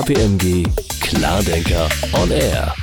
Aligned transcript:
KPMG 0.00 0.66
Klardenker 1.02 1.86
on 2.14 2.30
Air. 2.30 2.74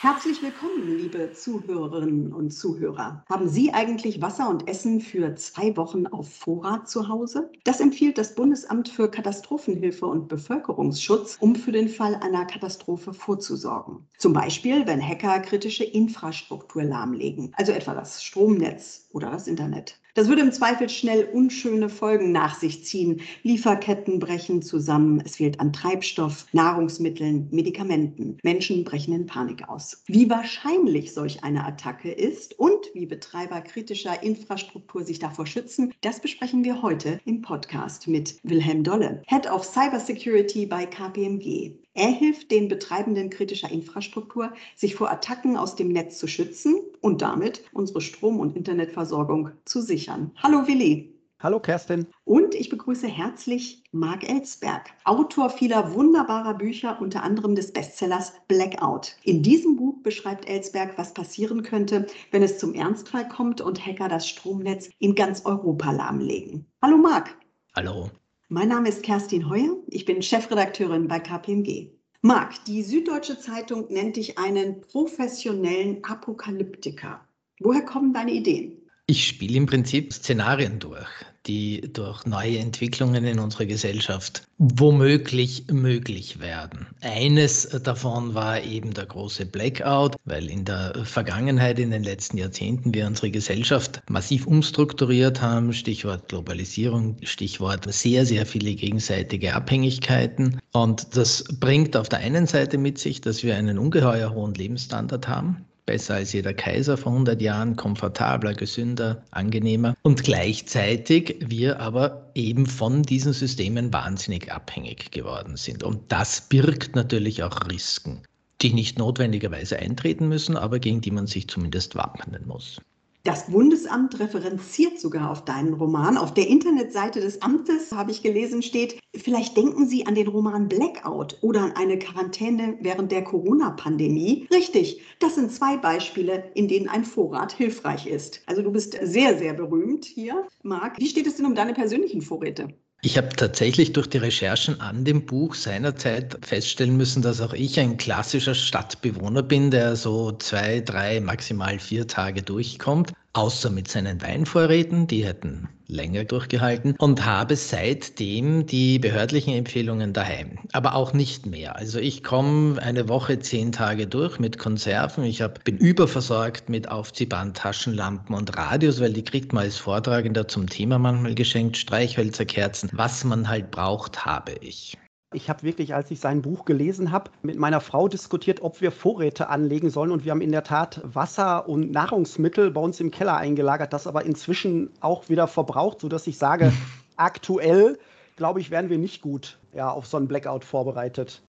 Herzlich 0.00 0.40
willkommen, 0.40 0.96
liebe 0.96 1.30
Zuhörerinnen 1.34 2.32
und 2.32 2.50
Zuhörer. 2.50 3.22
Haben 3.28 3.46
Sie 3.50 3.74
eigentlich 3.74 4.22
Wasser 4.22 4.48
und 4.48 4.66
Essen 4.66 5.02
für 5.02 5.34
zwei 5.34 5.76
Wochen 5.76 6.06
auf 6.06 6.32
Vorrat 6.32 6.88
zu 6.88 7.08
Hause? 7.08 7.50
Das 7.64 7.80
empfiehlt 7.80 8.16
das 8.16 8.34
Bundesamt 8.34 8.88
für 8.88 9.10
Katastrophenhilfe 9.10 10.06
und 10.06 10.28
Bevölkerungsschutz, 10.28 11.36
um 11.40 11.56
für 11.56 11.72
den 11.72 11.90
Fall 11.90 12.14
einer 12.14 12.46
Katastrophe 12.46 13.12
vorzusorgen. 13.12 14.06
Zum 14.16 14.32
Beispiel, 14.32 14.86
wenn 14.86 15.06
Hacker 15.06 15.40
kritische 15.40 15.84
Infrastruktur 15.84 16.84
lahmlegen, 16.84 17.52
also 17.58 17.72
etwa 17.72 17.92
das 17.92 18.24
Stromnetz 18.24 19.08
oder 19.12 19.30
das 19.30 19.46
Internet. 19.46 19.98
Das 20.16 20.28
würde 20.28 20.40
im 20.40 20.50
Zweifel 20.50 20.88
schnell 20.88 21.28
unschöne 21.30 21.90
Folgen 21.90 22.32
nach 22.32 22.58
sich 22.58 22.86
ziehen. 22.86 23.20
Lieferketten 23.42 24.18
brechen 24.18 24.62
zusammen, 24.62 25.20
es 25.22 25.36
fehlt 25.36 25.60
an 25.60 25.74
Treibstoff, 25.74 26.46
Nahrungsmitteln, 26.52 27.48
Medikamenten. 27.50 28.38
Menschen 28.42 28.82
brechen 28.82 29.14
in 29.14 29.26
Panik 29.26 29.68
aus. 29.68 30.02
Wie 30.06 30.30
wahrscheinlich 30.30 31.12
solch 31.12 31.44
eine 31.44 31.66
Attacke 31.66 32.10
ist 32.10 32.58
und 32.58 32.86
wie 32.94 33.04
Betreiber 33.04 33.60
kritischer 33.60 34.22
Infrastruktur 34.22 35.04
sich 35.04 35.18
davor 35.18 35.44
schützen, 35.46 35.92
das 36.00 36.18
besprechen 36.18 36.64
wir 36.64 36.80
heute 36.80 37.20
im 37.26 37.42
Podcast 37.42 38.08
mit 38.08 38.36
Wilhelm 38.42 38.84
Dolle, 38.84 39.20
Head 39.26 39.50
of 39.50 39.64
Cybersecurity 39.64 40.64
bei 40.64 40.86
KPMG. 40.86 41.85
Er 41.96 42.10
hilft 42.10 42.50
den 42.50 42.68
Betreibenden 42.68 43.30
kritischer 43.30 43.70
Infrastruktur, 43.70 44.52
sich 44.74 44.94
vor 44.94 45.10
Attacken 45.10 45.56
aus 45.56 45.76
dem 45.76 45.88
Netz 45.88 46.18
zu 46.18 46.26
schützen 46.26 46.76
und 47.00 47.22
damit 47.22 47.64
unsere 47.72 48.02
Strom- 48.02 48.38
und 48.38 48.54
Internetversorgung 48.54 49.52
zu 49.64 49.80
sichern. 49.80 50.30
Hallo 50.42 50.66
Willi. 50.66 51.14
Hallo 51.40 51.58
Kerstin. 51.58 52.06
Und 52.24 52.54
ich 52.54 52.68
begrüße 52.68 53.06
herzlich 53.08 53.82
Marc 53.92 54.28
Ellsberg, 54.28 54.90
Autor 55.04 55.48
vieler 55.48 55.94
wunderbarer 55.94 56.52
Bücher, 56.52 56.98
unter 57.00 57.22
anderem 57.22 57.54
des 57.54 57.72
Bestsellers 57.72 58.34
Blackout. 58.46 59.16
In 59.22 59.42
diesem 59.42 59.76
Buch 59.76 60.02
beschreibt 60.02 60.46
Ellsberg, 60.46 60.98
was 60.98 61.14
passieren 61.14 61.62
könnte, 61.62 62.06
wenn 62.30 62.42
es 62.42 62.58
zum 62.58 62.74
Ernstfall 62.74 63.26
kommt 63.26 63.62
und 63.62 63.86
Hacker 63.86 64.10
das 64.10 64.28
Stromnetz 64.28 64.90
in 64.98 65.14
ganz 65.14 65.46
Europa 65.46 65.92
lahmlegen. 65.92 66.66
Hallo 66.82 66.98
Marc. 66.98 67.34
Hallo. 67.74 68.10
Mein 68.48 68.68
Name 68.68 68.88
ist 68.88 69.02
Kerstin 69.02 69.50
Heuer. 69.50 69.76
Ich 69.88 70.04
bin 70.04 70.22
Chefredakteurin 70.22 71.08
bei 71.08 71.18
KPMG. 71.18 71.90
Marc, 72.22 72.64
die 72.66 72.84
Süddeutsche 72.84 73.40
Zeitung 73.40 73.92
nennt 73.92 74.14
dich 74.14 74.38
einen 74.38 74.80
professionellen 74.82 76.04
Apokalyptiker. 76.04 77.26
Woher 77.58 77.84
kommen 77.84 78.12
deine 78.12 78.30
Ideen? 78.30 78.85
Ich 79.08 79.26
spiele 79.28 79.56
im 79.56 79.66
Prinzip 79.66 80.12
Szenarien 80.12 80.78
durch 80.78 81.06
die 81.46 81.92
durch 81.92 82.26
neue 82.26 82.58
Entwicklungen 82.58 83.24
in 83.24 83.38
unserer 83.38 83.66
Gesellschaft 83.66 84.42
womöglich 84.58 85.64
möglich 85.70 86.40
werden. 86.40 86.86
Eines 87.02 87.68
davon 87.82 88.34
war 88.34 88.62
eben 88.62 88.94
der 88.94 89.06
große 89.06 89.46
Blackout, 89.46 90.16
weil 90.24 90.48
in 90.48 90.64
der 90.64 91.04
Vergangenheit, 91.04 91.78
in 91.78 91.90
den 91.90 92.02
letzten 92.02 92.38
Jahrzehnten, 92.38 92.94
wir 92.94 93.06
unsere 93.06 93.30
Gesellschaft 93.30 94.02
massiv 94.08 94.46
umstrukturiert 94.46 95.40
haben. 95.40 95.72
Stichwort 95.72 96.28
Globalisierung, 96.28 97.16
Stichwort 97.22 97.92
sehr, 97.92 98.26
sehr 98.26 98.46
viele 98.46 98.74
gegenseitige 98.74 99.54
Abhängigkeiten. 99.54 100.58
Und 100.72 101.16
das 101.16 101.44
bringt 101.60 101.96
auf 101.96 102.08
der 102.08 102.20
einen 102.20 102.46
Seite 102.46 102.78
mit 102.78 102.98
sich, 102.98 103.20
dass 103.20 103.42
wir 103.42 103.56
einen 103.56 103.78
ungeheuer 103.78 104.32
hohen 104.32 104.54
Lebensstandard 104.54 105.28
haben 105.28 105.64
besser 105.86 106.16
als 106.16 106.32
jeder 106.32 106.52
Kaiser 106.52 106.96
vor 106.96 107.12
100 107.12 107.40
Jahren, 107.40 107.76
komfortabler, 107.76 108.54
gesünder, 108.54 109.22
angenehmer 109.30 109.94
und 110.02 110.24
gleichzeitig 110.24 111.36
wir 111.40 111.80
aber 111.80 112.30
eben 112.34 112.66
von 112.66 113.02
diesen 113.02 113.32
Systemen 113.32 113.92
wahnsinnig 113.92 114.52
abhängig 114.52 115.12
geworden 115.12 115.56
sind. 115.56 115.82
Und 115.82 116.12
das 116.12 116.42
birgt 116.42 116.96
natürlich 116.96 117.42
auch 117.42 117.68
Risiken, 117.70 118.22
die 118.60 118.72
nicht 118.72 118.98
notwendigerweise 118.98 119.78
eintreten 119.78 120.28
müssen, 120.28 120.56
aber 120.56 120.80
gegen 120.80 121.00
die 121.00 121.12
man 121.12 121.26
sich 121.26 121.48
zumindest 121.48 121.94
wappnen 121.94 122.46
muss. 122.46 122.80
Das 123.26 123.48
Bundesamt 123.50 124.20
referenziert 124.20 125.00
sogar 125.00 125.32
auf 125.32 125.44
deinen 125.44 125.74
Roman. 125.74 126.16
Auf 126.16 126.32
der 126.32 126.46
Internetseite 126.46 127.18
des 127.18 127.42
Amtes, 127.42 127.90
habe 127.90 128.12
ich 128.12 128.22
gelesen, 128.22 128.62
steht, 128.62 129.00
vielleicht 129.16 129.56
denken 129.56 129.88
Sie 129.88 130.06
an 130.06 130.14
den 130.14 130.28
Roman 130.28 130.68
Blackout 130.68 131.36
oder 131.40 131.62
an 131.62 131.72
eine 131.72 131.98
Quarantäne 131.98 132.78
während 132.82 133.10
der 133.10 133.24
Corona-Pandemie. 133.24 134.46
Richtig, 134.52 135.02
das 135.18 135.34
sind 135.34 135.50
zwei 135.50 135.76
Beispiele, 135.76 136.52
in 136.54 136.68
denen 136.68 136.88
ein 136.88 137.04
Vorrat 137.04 137.50
hilfreich 137.50 138.06
ist. 138.06 138.42
Also 138.46 138.62
du 138.62 138.70
bist 138.70 138.96
sehr, 139.02 139.36
sehr 139.36 139.54
berühmt 139.54 140.04
hier, 140.04 140.46
Marc. 140.62 140.96
Wie 141.00 141.08
steht 141.08 141.26
es 141.26 141.34
denn 141.34 141.46
um 141.46 141.56
deine 141.56 141.74
persönlichen 141.74 142.22
Vorräte? 142.22 142.68
Ich 143.02 143.16
habe 143.16 143.28
tatsächlich 143.28 143.92
durch 143.92 144.08
die 144.08 144.18
Recherchen 144.18 144.80
an 144.80 145.04
dem 145.04 145.26
Buch 145.26 145.54
seinerzeit 145.54 146.38
feststellen 146.44 146.96
müssen, 146.96 147.22
dass 147.22 147.40
auch 147.40 147.52
ich 147.52 147.78
ein 147.78 147.98
klassischer 147.98 148.54
Stadtbewohner 148.54 149.42
bin, 149.42 149.70
der 149.70 149.96
so 149.96 150.32
zwei, 150.32 150.80
drei, 150.80 151.20
maximal 151.20 151.78
vier 151.78 152.06
Tage 152.06 152.42
durchkommt 152.42 153.12
außer 153.36 153.70
mit 153.70 153.88
seinen 153.88 154.22
Weinvorräten, 154.22 155.06
die 155.06 155.24
hätten 155.24 155.68
länger 155.88 156.24
durchgehalten 156.24 156.94
und 156.98 157.24
habe 157.24 157.56
seitdem 157.56 158.66
die 158.66 158.98
behördlichen 158.98 159.54
Empfehlungen 159.54 160.12
daheim, 160.12 160.58
aber 160.72 160.94
auch 160.94 161.12
nicht 161.12 161.46
mehr. 161.46 161.76
Also 161.76 161.98
ich 161.98 162.24
komme 162.24 162.80
eine 162.82 163.08
Woche, 163.08 163.38
zehn 163.38 163.72
Tage 163.72 164.06
durch 164.06 164.38
mit 164.38 164.58
Konserven. 164.58 165.24
Ich 165.24 165.42
hab, 165.42 165.62
bin 165.64 165.76
überversorgt 165.76 166.68
mit 166.68 166.88
aufziehbaren 166.88 167.54
Taschenlampen 167.54 168.34
und 168.34 168.56
Radios, 168.56 169.00
weil 169.00 169.12
die 169.12 169.24
kriegt 169.24 169.52
man 169.52 169.64
als 169.64 169.76
Vortragender 169.76 170.48
zum 170.48 170.68
Thema 170.68 170.98
manchmal 170.98 171.34
geschenkt, 171.34 171.76
Streichhölzer, 171.76 172.44
Kerzen. 172.46 172.90
Was 172.92 173.22
man 173.24 173.48
halt 173.48 173.70
braucht, 173.70 174.24
habe 174.24 174.52
ich. 174.60 174.96
Ich 175.34 175.50
habe 175.50 175.64
wirklich, 175.64 175.94
als 175.94 176.10
ich 176.12 176.20
sein 176.20 176.42
Buch 176.42 176.64
gelesen 176.64 177.10
habe, 177.10 177.32
mit 177.42 177.58
meiner 177.58 177.80
Frau 177.80 178.06
diskutiert, 178.06 178.62
ob 178.62 178.80
wir 178.80 178.92
Vorräte 178.92 179.48
anlegen 179.48 179.90
sollen. 179.90 180.12
Und 180.12 180.24
wir 180.24 180.30
haben 180.30 180.40
in 180.40 180.52
der 180.52 180.62
Tat 180.62 181.00
Wasser 181.02 181.68
und 181.68 181.90
Nahrungsmittel 181.90 182.70
bei 182.70 182.80
uns 182.80 183.00
im 183.00 183.10
Keller 183.10 183.36
eingelagert, 183.36 183.92
das 183.92 184.06
aber 184.06 184.24
inzwischen 184.24 184.90
auch 185.00 185.28
wieder 185.28 185.48
verbraucht, 185.48 186.00
sodass 186.00 186.26
ich 186.28 186.38
sage, 186.38 186.72
aktuell, 187.16 187.98
glaube 188.36 188.60
ich, 188.60 188.70
wären 188.70 188.88
wir 188.88 188.98
nicht 188.98 189.20
gut 189.20 189.58
ja, 189.74 189.90
auf 189.90 190.06
so 190.06 190.16
einen 190.16 190.28
Blackout 190.28 190.64
vorbereitet. 190.64 191.42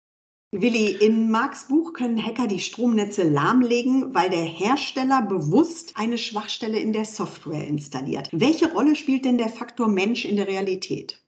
Willi, 0.51 0.91
in 0.91 1.29
Marks 1.29 1.67
Buch 1.67 1.91
können 1.91 2.23
Hacker 2.23 2.47
die 2.47 2.61
Stromnetze 2.61 3.23
lahmlegen, 3.23 4.15
weil 4.15 4.29
der 4.29 4.43
Hersteller 4.43 5.23
bewusst 5.23 5.91
eine 5.95 6.17
Schwachstelle 6.17 6.79
in 6.79 6.93
der 6.93 7.03
Software 7.03 7.67
installiert. 7.67 8.29
Welche 8.31 8.71
Rolle 8.71 8.95
spielt 8.95 9.25
denn 9.25 9.37
der 9.37 9.49
Faktor 9.49 9.89
Mensch 9.89 10.23
in 10.23 10.37
der 10.37 10.47
Realität? 10.47 11.24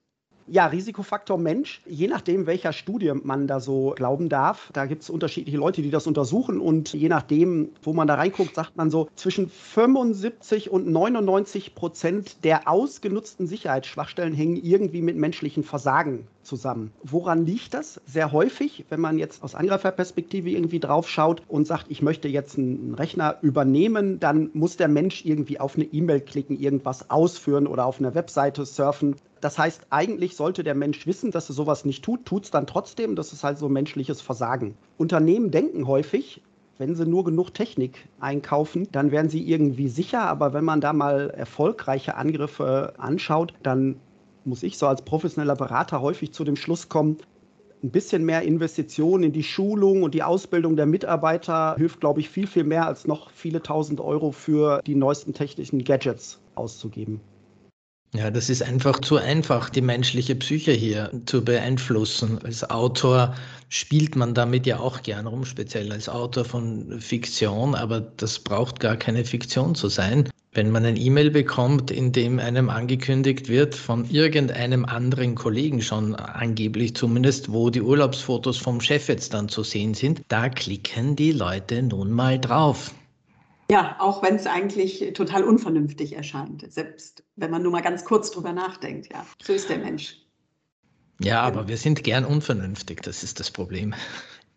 Ja, 0.50 0.66
Risikofaktor 0.66 1.36
Mensch, 1.36 1.82
je 1.86 2.08
nachdem, 2.08 2.46
welcher 2.46 2.72
Studie 2.72 3.12
man 3.22 3.46
da 3.46 3.60
so 3.60 3.92
glauben 3.94 4.30
darf. 4.30 4.70
Da 4.72 4.86
gibt 4.86 5.02
es 5.02 5.10
unterschiedliche 5.10 5.58
Leute, 5.58 5.82
die 5.82 5.90
das 5.90 6.06
untersuchen 6.06 6.58
und 6.58 6.94
je 6.94 7.10
nachdem, 7.10 7.68
wo 7.82 7.92
man 7.92 8.08
da 8.08 8.14
reinguckt, 8.14 8.54
sagt 8.54 8.74
man 8.76 8.90
so, 8.90 9.08
zwischen 9.14 9.50
75 9.50 10.70
und 10.70 10.88
99 10.88 11.74
Prozent 11.74 12.44
der 12.44 12.66
ausgenutzten 12.66 13.46
Sicherheitsschwachstellen 13.46 14.32
hängen 14.32 14.56
irgendwie 14.56 15.02
mit 15.02 15.16
menschlichen 15.16 15.64
Versagen 15.64 16.26
zusammen. 16.48 16.92
Woran 17.02 17.44
liegt 17.44 17.74
das? 17.74 18.00
Sehr 18.06 18.32
häufig, 18.32 18.86
wenn 18.88 19.00
man 19.00 19.18
jetzt 19.18 19.42
aus 19.42 19.54
Angreiferperspektive 19.54 20.48
irgendwie 20.50 20.80
drauf 20.80 21.08
schaut 21.08 21.42
und 21.46 21.66
sagt, 21.66 21.86
ich 21.90 22.00
möchte 22.00 22.26
jetzt 22.26 22.56
einen 22.56 22.94
Rechner 22.94 23.36
übernehmen, 23.42 24.18
dann 24.18 24.50
muss 24.54 24.78
der 24.78 24.88
Mensch 24.88 25.24
irgendwie 25.24 25.60
auf 25.60 25.76
eine 25.76 25.84
E-Mail 25.84 26.20
klicken, 26.20 26.58
irgendwas 26.58 27.10
ausführen 27.10 27.66
oder 27.66 27.84
auf 27.84 28.00
einer 28.00 28.14
Webseite 28.14 28.64
surfen. 28.64 29.16
Das 29.40 29.58
heißt, 29.58 29.86
eigentlich 29.90 30.36
sollte 30.36 30.64
der 30.64 30.74
Mensch 30.74 31.06
wissen, 31.06 31.30
dass 31.30 31.48
er 31.48 31.54
sowas 31.54 31.84
nicht 31.84 32.04
tut, 32.04 32.26
tut 32.26 32.44
es 32.44 32.50
dann 32.50 32.66
trotzdem. 32.66 33.16
Das 33.16 33.32
ist 33.32 33.44
halt 33.44 33.58
so 33.58 33.68
menschliches 33.68 34.20
Versagen. 34.20 34.76
Unternehmen 34.96 35.50
denken 35.50 35.86
häufig, 35.86 36.42
wenn 36.78 36.94
sie 36.94 37.06
nur 37.06 37.24
genug 37.24 37.54
Technik 37.54 38.08
einkaufen, 38.20 38.88
dann 38.92 39.10
wären 39.10 39.28
sie 39.28 39.42
irgendwie 39.42 39.88
sicher. 39.88 40.22
Aber 40.22 40.52
wenn 40.52 40.64
man 40.64 40.80
da 40.80 40.92
mal 40.92 41.30
erfolgreiche 41.30 42.16
Angriffe 42.16 42.94
anschaut, 42.98 43.52
dann 43.62 43.96
muss 44.44 44.62
ich 44.62 44.78
so 44.78 44.86
als 44.86 45.02
professioneller 45.02 45.56
Berater 45.56 46.00
häufig 46.00 46.32
zu 46.32 46.44
dem 46.44 46.56
Schluss 46.56 46.88
kommen, 46.88 47.18
ein 47.82 47.90
bisschen 47.90 48.24
mehr 48.24 48.42
Investitionen 48.42 49.24
in 49.24 49.32
die 49.32 49.44
Schulung 49.44 50.02
und 50.02 50.14
die 50.14 50.22
Ausbildung 50.22 50.74
der 50.74 50.86
Mitarbeiter 50.86 51.76
hilft, 51.76 52.00
glaube 52.00 52.20
ich, 52.20 52.28
viel, 52.28 52.46
viel 52.46 52.64
mehr 52.64 52.86
als 52.86 53.06
noch 53.06 53.30
viele 53.30 53.62
tausend 53.62 54.00
Euro 54.00 54.32
für 54.32 54.80
die 54.84 54.96
neuesten 54.96 55.32
technischen 55.32 55.84
Gadgets 55.84 56.40
auszugeben. 56.56 57.20
Ja, 58.14 58.30
das 58.30 58.48
ist 58.48 58.62
einfach 58.62 59.00
zu 59.00 59.16
einfach, 59.18 59.68
die 59.68 59.82
menschliche 59.82 60.34
Psyche 60.34 60.72
hier 60.72 61.10
zu 61.26 61.44
beeinflussen. 61.44 62.38
Als 62.42 62.68
Autor 62.68 63.34
spielt 63.68 64.16
man 64.16 64.32
damit 64.32 64.66
ja 64.66 64.80
auch 64.80 65.02
gern 65.02 65.26
rum, 65.26 65.44
speziell 65.44 65.92
als 65.92 66.08
Autor 66.08 66.46
von 66.46 67.00
Fiktion, 67.00 67.74
aber 67.74 68.00
das 68.00 68.38
braucht 68.38 68.80
gar 68.80 68.96
keine 68.96 69.26
Fiktion 69.26 69.74
zu 69.74 69.88
sein. 69.88 70.26
Wenn 70.52 70.70
man 70.70 70.86
ein 70.86 70.96
E-Mail 70.96 71.30
bekommt, 71.30 71.90
in 71.90 72.10
dem 72.10 72.38
einem 72.38 72.70
angekündigt 72.70 73.48
wird, 73.48 73.74
von 73.74 74.08
irgendeinem 74.08 74.86
anderen 74.86 75.34
Kollegen 75.34 75.82
schon 75.82 76.14
angeblich 76.14 76.96
zumindest, 76.96 77.52
wo 77.52 77.68
die 77.68 77.82
Urlaubsfotos 77.82 78.56
vom 78.56 78.80
Chef 78.80 79.08
jetzt 79.08 79.34
dann 79.34 79.50
zu 79.50 79.62
sehen 79.62 79.92
sind, 79.92 80.22
da 80.28 80.48
klicken 80.48 81.14
die 81.14 81.32
Leute 81.32 81.82
nun 81.82 82.10
mal 82.10 82.40
drauf. 82.40 82.94
Ja, 83.70 83.96
auch 83.98 84.22
wenn 84.22 84.36
es 84.36 84.46
eigentlich 84.46 85.12
total 85.12 85.44
unvernünftig 85.44 86.14
erscheint, 86.14 86.64
selbst 86.72 87.22
wenn 87.36 87.50
man 87.50 87.62
nur 87.62 87.72
mal 87.72 87.82
ganz 87.82 88.04
kurz 88.04 88.30
drüber 88.30 88.52
nachdenkt. 88.52 89.12
Ja, 89.12 89.26
so 89.42 89.52
ist 89.52 89.68
der 89.68 89.78
Mensch. 89.78 90.16
Ja, 91.20 91.42
aber 91.42 91.68
wir 91.68 91.76
sind 91.76 92.02
gern 92.04 92.24
unvernünftig, 92.24 93.02
das 93.02 93.22
ist 93.22 93.40
das 93.40 93.50
Problem. 93.50 93.94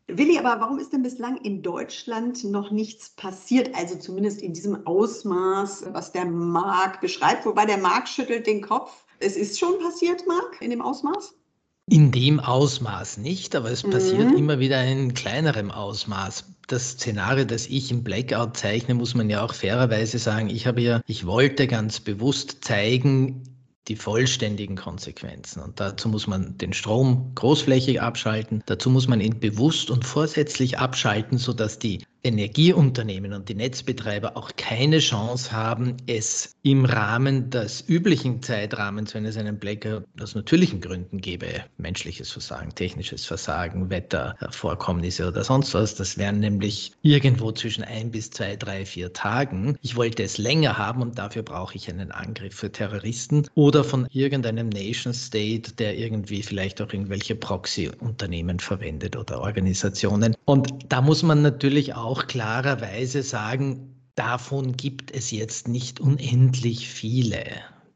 Willi, 0.08 0.38
aber 0.38 0.60
warum 0.62 0.80
ist 0.80 0.94
denn 0.94 1.04
bislang 1.04 1.38
in 1.38 1.62
Deutschland 1.62 2.44
noch 2.44 2.72
nichts 2.72 3.12
passiert? 3.12 3.74
Also 3.76 3.96
zumindest 3.96 4.42
in 4.42 4.54
diesem 4.54 4.86
Ausmaß, 4.86 5.86
was 5.92 6.12
der 6.12 6.26
Marc 6.26 7.02
beschreibt, 7.02 7.46
wobei 7.46 7.66
der 7.66 7.78
Marc 7.78 8.08
schüttelt 8.08 8.46
den 8.46 8.62
Kopf. 8.62 9.06
Es 9.20 9.36
ist 9.36 9.60
schon 9.60 9.80
passiert, 9.80 10.26
Marc, 10.28 10.62
in 10.62 10.70
dem 10.70 10.82
Ausmaß? 10.82 11.36
In 11.90 12.12
dem 12.12 12.40
Ausmaß 12.40 13.18
nicht, 13.18 13.56
aber 13.56 13.72
es 13.72 13.84
passiert 13.84 14.32
mhm. 14.32 14.38
immer 14.38 14.60
wieder 14.60 14.84
in 14.84 15.14
kleinerem 15.14 15.72
Ausmaß. 15.72 16.46
Das 16.72 16.92
Szenario, 16.92 17.44
das 17.44 17.68
ich 17.68 17.92
im 17.92 18.02
Blackout 18.02 18.56
zeichne, 18.56 18.94
muss 18.94 19.14
man 19.14 19.30
ja 19.30 19.44
auch 19.44 19.54
fairerweise 19.54 20.18
sagen, 20.18 20.50
ich 20.50 20.68
habe 20.68 20.80
ja, 20.80 21.02
ich 21.06 21.26
wollte 21.26 21.68
ganz 21.68 22.00
bewusst 22.00 22.64
zeigen, 22.64 23.44
die 23.90 23.98
vollständigen 23.98 24.78
Konsequenzen. 24.78 25.62
Und 25.62 25.82
dazu 25.82 26.08
muss 26.08 26.28
man 26.28 26.58
den 26.58 26.72
Strom 26.72 27.34
großflächig 27.36 28.00
abschalten. 28.00 28.64
Dazu 28.68 28.90
muss 28.90 29.10
man 29.10 29.20
ihn 29.20 29.42
bewusst 29.42 29.92
und 29.92 30.06
vorsätzlich 30.06 30.80
abschalten, 30.80 31.38
sodass 31.38 31.78
die 31.78 32.06
Energieunternehmen 32.24 33.34
und 33.34 33.50
die 33.50 33.56
Netzbetreiber 33.56 34.38
auch 34.38 34.52
keine 34.56 35.00
Chance 35.00 35.52
haben, 35.52 35.98
es 36.08 36.56
im 36.64 36.86
Rahmen 36.86 37.50
des 37.50 37.84
üblichen 37.88 38.42
Zeitrahmens, 38.44 39.16
wenn 39.16 39.26
es 39.26 39.38
einen 39.38 39.58
Blackout 39.58 40.04
aus 40.22 40.36
natürlichen 40.36 40.82
Gründen 40.82 41.20
gäbe, 41.20 41.48
menschliches 41.78 42.32
Versagen, 42.32 42.74
technisches 42.76 43.26
Versagen, 43.26 43.90
Wettervorkommnisse 43.90 45.28
oder 45.28 45.44
sonst 45.44 45.74
was, 45.74 45.96
das 45.96 46.18
wären 46.18 46.40
nämlich 46.40 46.92
irgendwo 47.02 47.52
zwischen 47.52 47.84
ein 47.84 48.12
bis 48.12 48.30
zwei, 48.30 48.56
drei, 48.56 48.86
vier 48.86 49.12
Tagen. 49.14 49.78
Ich 49.82 49.96
wollte 49.96 50.24
es 50.24 50.38
länger 50.38 50.78
haben 50.78 51.02
und 51.02 51.18
dafür 51.18 51.42
brauche 51.42 51.76
ich 51.76 51.90
einen 51.90 52.12
Angriff 52.12 52.54
für 52.54 52.72
Terroristen 52.72 53.48
oder 53.56 53.84
von 53.84 54.08
irgendeinem 54.12 54.70
Nation 54.70 55.14
State, 55.14 55.74
der 55.74 55.98
irgendwie 55.98 56.44
vielleicht 56.44 56.82
auch 56.82 56.94
irgendwelche 56.94 57.36
Proxy-Unternehmen 57.36 58.60
verwendet 58.60 59.16
oder 59.16 59.42
Organisationen. 59.42 60.36
Und 60.46 60.70
da 60.90 61.02
muss 61.02 61.24
man 61.24 61.42
natürlich 61.42 61.96
auch 61.96 62.11
auch 62.12 62.28
klarerweise 62.28 63.24
sagen, 63.24 63.96
davon 64.16 64.76
gibt 64.76 65.12
es 65.12 65.32
jetzt 65.32 65.70
nicht 65.70 66.02
unendlich 66.02 66.90
viele, 66.90 67.46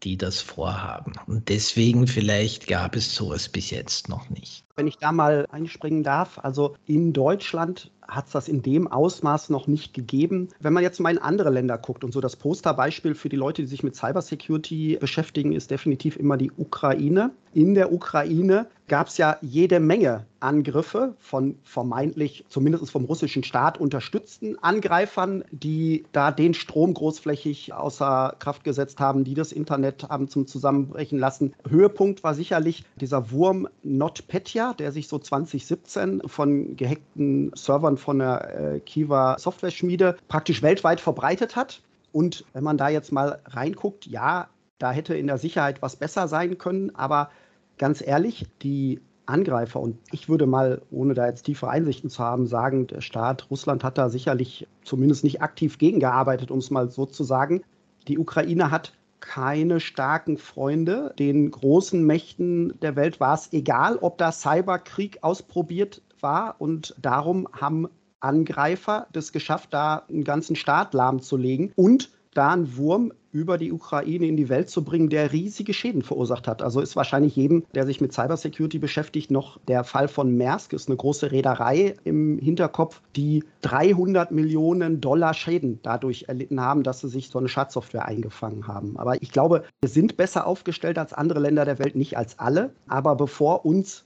die 0.03 0.17
das 0.17 0.39
vorhaben. 0.39 1.11
Und 1.27 1.49
deswegen 1.49 2.07
vielleicht 2.07 2.67
gab 2.67 2.95
es 2.95 3.13
sowas 3.13 3.49
bis 3.49 3.71
jetzt 3.71 4.07
noch 4.07 4.29
nicht. 4.29 4.63
Wenn 4.77 4.87
ich 4.87 4.97
da 4.99 5.11
mal 5.11 5.45
einspringen 5.51 6.01
darf, 6.01 6.39
also 6.41 6.77
in 6.85 7.11
Deutschland 7.11 7.91
hat 8.07 8.27
es 8.27 8.31
das 8.31 8.47
in 8.47 8.61
dem 8.61 8.87
Ausmaß 8.87 9.49
noch 9.49 9.67
nicht 9.67 9.93
gegeben. 9.93 10.47
Wenn 10.61 10.71
man 10.71 10.83
jetzt 10.83 11.01
mal 11.01 11.11
in 11.11 11.17
andere 11.17 11.49
Länder 11.49 11.77
guckt 11.77 12.05
und 12.05 12.13
so 12.13 12.21
das 12.21 12.37
Posterbeispiel 12.37 13.15
für 13.15 13.27
die 13.27 13.35
Leute, 13.35 13.63
die 13.63 13.67
sich 13.67 13.83
mit 13.83 13.97
Cybersecurity 13.97 14.97
beschäftigen, 14.97 15.51
ist 15.51 15.71
definitiv 15.71 16.15
immer 16.15 16.37
die 16.37 16.51
Ukraine. 16.55 17.31
In 17.53 17.73
der 17.73 17.91
Ukraine 17.91 18.67
gab 18.87 19.07
es 19.07 19.17
ja 19.17 19.37
jede 19.41 19.79
Menge 19.79 20.25
Angriffe 20.39 21.15
von 21.19 21.57
vermeintlich, 21.63 22.45
zumindest 22.49 22.91
vom 22.91 23.05
russischen 23.05 23.43
Staat 23.43 23.79
unterstützten 23.79 24.57
Angreifern, 24.59 25.43
die 25.51 26.05
da 26.11 26.31
den 26.31 26.53
Strom 26.53 26.93
großflächig 26.93 27.73
außer 27.73 28.35
Kraft 28.39 28.63
gesetzt 28.63 28.99
haben, 28.99 29.23
die 29.23 29.33
das 29.33 29.51
Internet 29.51 30.03
haben 30.09 30.27
zum 30.27 30.45
Zusammenbrechen 30.45 31.17
lassen. 31.17 31.53
Höhepunkt 31.67 32.23
war 32.23 32.35
sicherlich 32.35 32.83
dieser 32.95 33.31
Wurm 33.31 33.67
NotPetya, 33.83 34.73
der 34.73 34.91
sich 34.91 35.07
so 35.07 35.17
2017 35.17 36.21
von 36.27 36.75
gehackten 36.75 37.51
Servern 37.55 37.97
von 37.97 38.19
der 38.19 38.75
äh, 38.75 38.79
Kiva 38.79 39.37
Software-Schmiede 39.39 40.17
praktisch 40.27 40.61
weltweit 40.61 41.01
verbreitet 41.01 41.55
hat. 41.55 41.81
Und 42.11 42.45
wenn 42.53 42.63
man 42.63 42.77
da 42.77 42.89
jetzt 42.89 43.11
mal 43.11 43.39
reinguckt, 43.45 44.05
ja, 44.05 44.47
da 44.77 44.91
hätte 44.91 45.15
in 45.15 45.27
der 45.27 45.37
Sicherheit 45.37 45.81
was 45.81 45.95
besser 45.95 46.27
sein 46.27 46.57
können, 46.57 46.93
aber 46.95 47.29
ganz 47.77 48.05
ehrlich, 48.05 48.45
die 48.61 49.01
Angreifer, 49.25 49.79
und 49.79 49.97
ich 50.11 50.29
würde 50.29 50.45
mal, 50.45 50.81
ohne 50.91 51.13
da 51.13 51.27
jetzt 51.27 51.43
tiefe 51.43 51.67
Einsichten 51.67 52.09
zu 52.09 52.23
haben, 52.23 52.45
sagen, 52.45 52.87
der 52.87 53.01
Staat 53.01 53.47
Russland 53.49 53.83
hat 53.83 53.97
da 53.97 54.09
sicherlich 54.09 54.67
zumindest 54.83 55.23
nicht 55.23 55.41
aktiv 55.41 55.77
gegengearbeitet, 55.77 56.51
um 56.51 56.59
es 56.59 56.69
mal 56.69 56.89
so 56.91 57.05
zu 57.05 57.23
sagen. 57.23 57.63
Die 58.07 58.19
Ukraine 58.19 58.69
hat 58.69 58.93
keine 59.19 59.79
starken 59.79 60.37
Freunde. 60.37 61.13
Den 61.17 61.49
großen 61.49 62.05
Mächten 62.05 62.79
der 62.81 62.95
Welt 62.95 63.19
war 63.19 63.33
es 63.33 63.51
egal, 63.51 63.97
ob 63.97 64.19
da 64.19 64.31
Cyberkrieg 64.31 65.19
ausprobiert 65.23 66.03
war. 66.21 66.55
Und 66.59 66.95
darum 67.01 67.47
haben 67.51 67.87
Angreifer 68.19 69.07
das 69.11 69.31
geschafft, 69.31 69.73
da 69.73 70.03
einen 70.09 70.23
ganzen 70.23 70.55
Staat 70.55 70.93
lahmzulegen 70.93 71.71
und 71.75 72.11
da 72.35 72.53
einen 72.53 72.77
Wurm 72.77 73.11
über 73.31 73.57
die 73.57 73.73
Ukraine 73.73 74.27
in 74.27 74.37
die 74.37 74.47
Welt 74.47 74.69
zu 74.69 74.85
bringen, 74.85 75.09
der 75.09 75.33
riesige 75.33 75.73
Schäden 75.73 76.03
verursacht 76.03 76.47
hat. 76.47 76.61
Also 76.61 76.79
ist 76.79 76.95
wahrscheinlich 76.95 77.35
jedem, 77.35 77.65
der 77.75 77.85
sich 77.85 77.99
mit 77.99 78.13
Cybersecurity 78.13 78.79
beschäftigt, 78.79 79.29
noch 79.29 79.59
der 79.67 79.83
Fall 79.83 80.07
von 80.07 80.37
Maersk, 80.37 80.71
ist 80.71 80.87
eine 80.87 80.95
große 80.95 81.31
Reederei 81.31 81.95
im 82.05 82.39
Hinterkopf, 82.39 83.01
die 83.17 83.43
300 83.61 84.31
Millionen 84.31 85.01
Dollar 85.01 85.33
Schäden 85.33 85.79
dadurch 85.83 86.25
erlitten 86.29 86.61
haben, 86.61 86.83
dass 86.83 87.01
sie 87.01 87.09
sich 87.09 87.29
so 87.29 87.39
eine 87.39 87.49
Schadsoftware 87.49 88.05
eingefangen 88.05 88.67
haben. 88.67 88.95
Aber 88.97 89.21
ich 89.21 89.31
glaube, 89.31 89.63
wir 89.81 89.89
sind 89.89 90.15
besser 90.15 90.47
aufgestellt 90.47 90.97
als 90.97 91.11
andere 91.11 91.39
Länder 91.39 91.65
der 91.65 91.79
Welt, 91.79 91.95
nicht 91.95 92.17
als 92.17 92.39
alle. 92.39 92.71
Aber 92.87 93.15
bevor 93.15 93.65
uns 93.65 94.05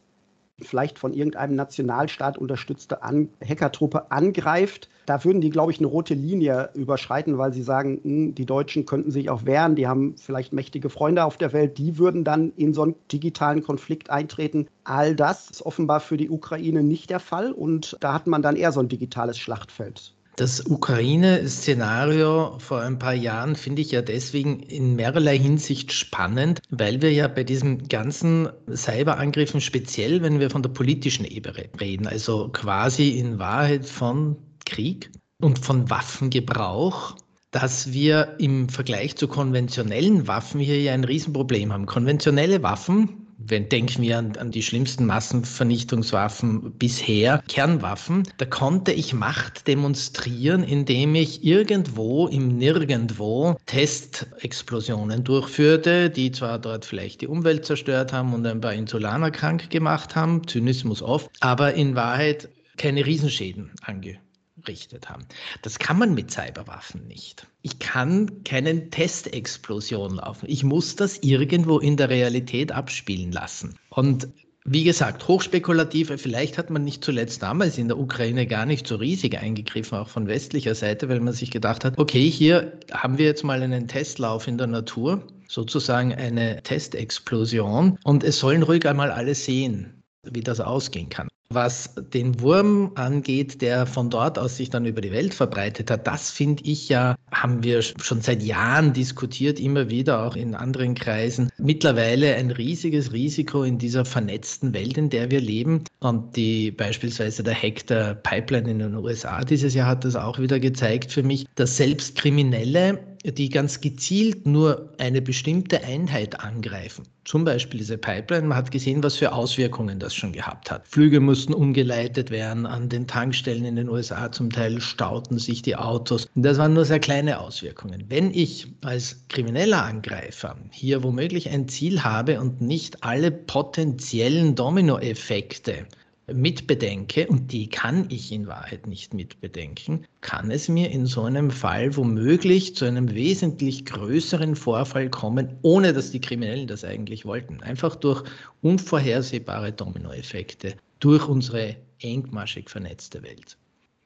vielleicht 0.61 0.99
von 0.99 1.13
irgendeinem 1.13 1.55
Nationalstaat 1.55 2.37
unterstützte 2.37 3.03
An 3.03 3.29
Hackertruppe 3.43 4.11
angreift, 4.11 4.89
da 5.05 5.23
würden 5.23 5.41
die, 5.41 5.49
glaube 5.49 5.71
ich, 5.71 5.79
eine 5.79 5.87
rote 5.87 6.13
Linie 6.13 6.69
überschreiten, 6.75 7.39
weil 7.39 7.51
sie 7.51 7.63
sagen, 7.63 7.99
mh, 8.03 8.03
hm, 8.03 8.35
die 8.35 8.45
Deutschen 8.45 8.85
könnten 8.85 9.09
sich 9.09 9.29
auch 9.29 9.45
wehren, 9.45 9.75
die 9.75 9.87
haben 9.87 10.15
vielleicht 10.17 10.53
mächtige 10.53 10.89
Freunde 10.89 11.23
auf 11.23 11.37
der 11.37 11.51
Welt, 11.51 11.79
die 11.79 11.97
würden 11.97 12.23
dann 12.23 12.53
in 12.55 12.73
so 12.75 12.83
einen 12.83 12.95
digitalen 13.11 13.63
Konflikt 13.63 14.11
eintreten. 14.11 14.67
All 14.83 15.15
das 15.15 15.49
ist 15.49 15.65
offenbar 15.65 15.99
für 15.99 16.17
die 16.17 16.29
Ukraine 16.29 16.83
nicht 16.83 17.09
der 17.09 17.19
Fall 17.19 17.51
und 17.51 17.97
da 18.01 18.13
hat 18.13 18.27
man 18.27 18.41
dann 18.41 18.55
eher 18.55 18.71
so 18.71 18.81
ein 18.81 18.87
digitales 18.87 19.39
Schlachtfeld. 19.39 20.13
Das 20.39 20.65
Ukraine-Szenario 20.65 22.59
vor 22.59 22.79
ein 22.79 22.97
paar 22.97 23.13
Jahren 23.13 23.57
finde 23.57 23.81
ich 23.81 23.91
ja 23.91 24.01
deswegen 24.01 24.61
in 24.61 24.95
mehrerlei 24.95 25.37
Hinsicht 25.37 25.91
spannend, 25.91 26.61
weil 26.69 27.01
wir 27.01 27.11
ja 27.11 27.27
bei 27.27 27.43
diesen 27.43 27.89
ganzen 27.89 28.47
Cyberangriffen, 28.73 29.59
speziell 29.59 30.21
wenn 30.21 30.39
wir 30.39 30.49
von 30.49 30.63
der 30.63 30.69
politischen 30.69 31.25
Ebene 31.25 31.65
reden, 31.81 32.07
also 32.07 32.47
quasi 32.53 33.19
in 33.19 33.37
Wahrheit 33.37 33.85
von 33.85 34.37
Krieg 34.65 35.11
und 35.41 35.59
von 35.59 35.89
Waffengebrauch, 35.89 37.17
dass 37.51 37.91
wir 37.91 38.35
im 38.39 38.69
Vergleich 38.69 39.17
zu 39.17 39.27
konventionellen 39.27 40.29
Waffen 40.29 40.61
hier 40.61 40.81
ja 40.81 40.93
ein 40.93 41.03
Riesenproblem 41.03 41.73
haben. 41.73 41.85
Konventionelle 41.85 42.63
Waffen, 42.63 43.27
wenn 43.39 43.69
denken 43.69 44.01
wir 44.01 44.17
an, 44.17 44.35
an, 44.37 44.51
die 44.51 44.61
schlimmsten 44.61 45.05
Massenvernichtungswaffen 45.05 46.73
bisher, 46.73 47.41
Kernwaffen, 47.47 48.23
da 48.37 48.45
konnte 48.45 48.91
ich 48.91 49.13
Macht 49.13 49.67
demonstrieren, 49.67 50.63
indem 50.63 51.15
ich 51.15 51.43
irgendwo 51.43 52.27
im 52.27 52.57
Nirgendwo 52.57 53.57
Testexplosionen 53.65 55.23
durchführte, 55.23 56.09
die 56.09 56.31
zwar 56.31 56.59
dort 56.59 56.85
vielleicht 56.85 57.21
die 57.21 57.27
Umwelt 57.27 57.65
zerstört 57.65 58.13
haben 58.13 58.33
und 58.33 58.45
ein 58.45 58.61
paar 58.61 58.73
Insulaner 58.73 59.31
krank 59.31 59.69
gemacht 59.69 60.15
haben, 60.15 60.47
Zynismus 60.47 61.01
oft, 61.01 61.29
aber 61.39 61.73
in 61.73 61.95
Wahrheit 61.95 62.49
keine 62.77 63.05
Riesenschäden 63.05 63.71
angehört 63.81 64.28
gerichtet 64.61 65.09
haben. 65.09 65.25
Das 65.61 65.79
kann 65.79 65.97
man 65.97 66.13
mit 66.13 66.31
Cyberwaffen 66.31 67.07
nicht. 67.07 67.47
Ich 67.61 67.79
kann 67.79 68.43
keinen 68.43 68.91
Testexplosion 68.91 70.15
laufen. 70.15 70.45
Ich 70.49 70.63
muss 70.63 70.95
das 70.95 71.17
irgendwo 71.21 71.79
in 71.79 71.97
der 71.97 72.09
Realität 72.09 72.71
abspielen 72.71 73.31
lassen. 73.31 73.75
Und 73.89 74.29
wie 74.65 74.83
gesagt, 74.83 75.27
hochspekulative, 75.27 76.17
vielleicht 76.17 76.57
hat 76.57 76.69
man 76.69 76.83
nicht 76.83 77.03
zuletzt 77.03 77.41
damals 77.41 77.77
in 77.77 77.87
der 77.87 77.97
Ukraine 77.97 78.45
gar 78.45 78.65
nicht 78.65 78.85
so 78.85 78.97
riesig 78.97 79.37
eingegriffen, 79.37 79.97
auch 79.97 80.09
von 80.09 80.27
westlicher 80.27 80.75
Seite, 80.75 81.09
weil 81.09 81.21
man 81.21 81.33
sich 81.33 81.49
gedacht 81.49 81.85
hat, 81.85 81.97
okay, 81.97 82.29
hier 82.29 82.77
haben 82.91 83.17
wir 83.17 83.25
jetzt 83.25 83.43
mal 83.43 83.61
einen 83.63 83.87
Testlauf 83.87 84.47
in 84.47 84.57
der 84.57 84.67
Natur, 84.67 85.23
sozusagen 85.47 86.13
eine 86.13 86.61
Testexplosion 86.61 87.97
und 88.03 88.23
es 88.23 88.39
sollen 88.39 88.61
ruhig 88.61 88.87
einmal 88.87 89.11
alle 89.11 89.33
sehen, 89.33 89.98
wie 90.23 90.41
das 90.41 90.59
ausgehen 90.59 91.09
kann. 91.09 91.27
Was 91.51 91.95
den 92.13 92.41
Wurm 92.41 92.91
angeht, 92.93 93.63
der 93.63 93.87
von 93.87 94.11
dort 94.11 94.37
aus 94.37 94.57
sich 94.57 94.69
dann 94.69 94.85
über 94.85 95.01
die 95.01 95.11
Welt 95.11 95.33
verbreitet 95.33 95.89
hat, 95.89 96.05
das 96.05 96.29
finde 96.29 96.63
ich 96.63 96.89
ja, 96.89 97.15
haben 97.31 97.63
wir 97.63 97.81
schon 97.81 98.21
seit 98.21 98.43
Jahren 98.43 98.93
diskutiert, 98.93 99.59
immer 99.59 99.89
wieder 99.89 100.27
auch 100.27 100.35
in 100.35 100.53
anderen 100.53 100.93
Kreisen. 100.93 101.49
Mittlerweile 101.57 102.35
ein 102.35 102.51
riesiges 102.51 103.13
Risiko 103.13 103.63
in 103.63 103.79
dieser 103.79 104.05
vernetzten 104.05 104.75
Welt, 104.75 104.95
in 104.99 105.09
der 105.09 105.31
wir 105.31 105.41
leben. 105.41 105.85
Und 106.01 106.35
die 106.35 106.69
beispielsweise 106.69 107.41
der 107.41 107.55
Hack 107.55 107.87
der 107.87 108.13
Pipeline 108.13 108.69
in 108.69 108.77
den 108.77 108.93
USA 108.93 109.43
dieses 109.43 109.73
Jahr 109.73 109.87
hat 109.87 110.05
das 110.05 110.15
auch 110.15 110.37
wieder 110.37 110.59
gezeigt 110.59 111.11
für 111.11 111.23
mich, 111.23 111.47
dass 111.55 111.77
selbst 111.77 112.15
Kriminelle 112.15 113.08
die 113.31 113.49
ganz 113.49 113.81
gezielt 113.81 114.45
nur 114.45 114.93
eine 114.97 115.21
bestimmte 115.21 115.83
Einheit 115.83 116.39
angreifen. 116.39 117.03
Zum 117.25 117.45
Beispiel 117.45 117.79
diese 117.79 117.97
Pipeline. 117.97 118.47
Man 118.47 118.57
hat 118.57 118.71
gesehen, 118.71 119.03
was 119.03 119.17
für 119.17 119.31
Auswirkungen 119.31 119.99
das 119.99 120.15
schon 120.15 120.33
gehabt 120.33 120.71
hat. 120.71 120.87
Flüge 120.87 121.19
mussten 121.19 121.53
umgeleitet 121.53 122.31
werden. 122.31 122.65
An 122.65 122.89
den 122.89 123.05
Tankstellen 123.05 123.65
in 123.65 123.75
den 123.75 123.89
USA 123.89 124.31
zum 124.31 124.49
Teil 124.49 124.81
stauten 124.81 125.37
sich 125.37 125.61
die 125.61 125.75
Autos. 125.75 126.27
Das 126.35 126.57
waren 126.57 126.73
nur 126.73 126.85
sehr 126.85 126.99
kleine 126.99 127.39
Auswirkungen. 127.39 128.05
Wenn 128.07 128.33
ich 128.33 128.67
als 128.81 129.23
krimineller 129.29 129.83
Angreifer 129.83 130.57
hier 130.71 131.03
womöglich 131.03 131.49
ein 131.49 131.67
Ziel 131.67 132.03
habe 132.03 132.39
und 132.39 132.61
nicht 132.61 133.03
alle 133.03 133.31
potenziellen 133.31 134.55
Dominoeffekte 134.55 135.85
mitbedenke, 136.33 137.27
und 137.27 137.51
die 137.51 137.67
kann 137.69 138.05
ich 138.09 138.31
in 138.31 138.47
Wahrheit 138.47 138.87
nicht 138.87 139.13
mitbedenken, 139.13 140.05
kann 140.21 140.51
es 140.51 140.69
mir 140.69 140.91
in 140.91 141.05
so 141.05 141.23
einem 141.23 141.51
Fall 141.51 141.95
womöglich 141.95 142.75
zu 142.75 142.85
einem 142.85 143.13
wesentlich 143.13 143.85
größeren 143.85 144.55
Vorfall 144.55 145.09
kommen, 145.09 145.57
ohne 145.61 145.93
dass 145.93 146.11
die 146.11 146.21
Kriminellen 146.21 146.67
das 146.67 146.83
eigentlich 146.83 147.25
wollten. 147.25 147.61
Einfach 147.61 147.95
durch 147.95 148.23
unvorhersehbare 148.61 149.71
Dominoeffekte, 149.71 150.75
durch 150.99 151.27
unsere 151.27 151.75
engmaschig 152.01 152.69
vernetzte 152.69 153.23
Welt. 153.23 153.57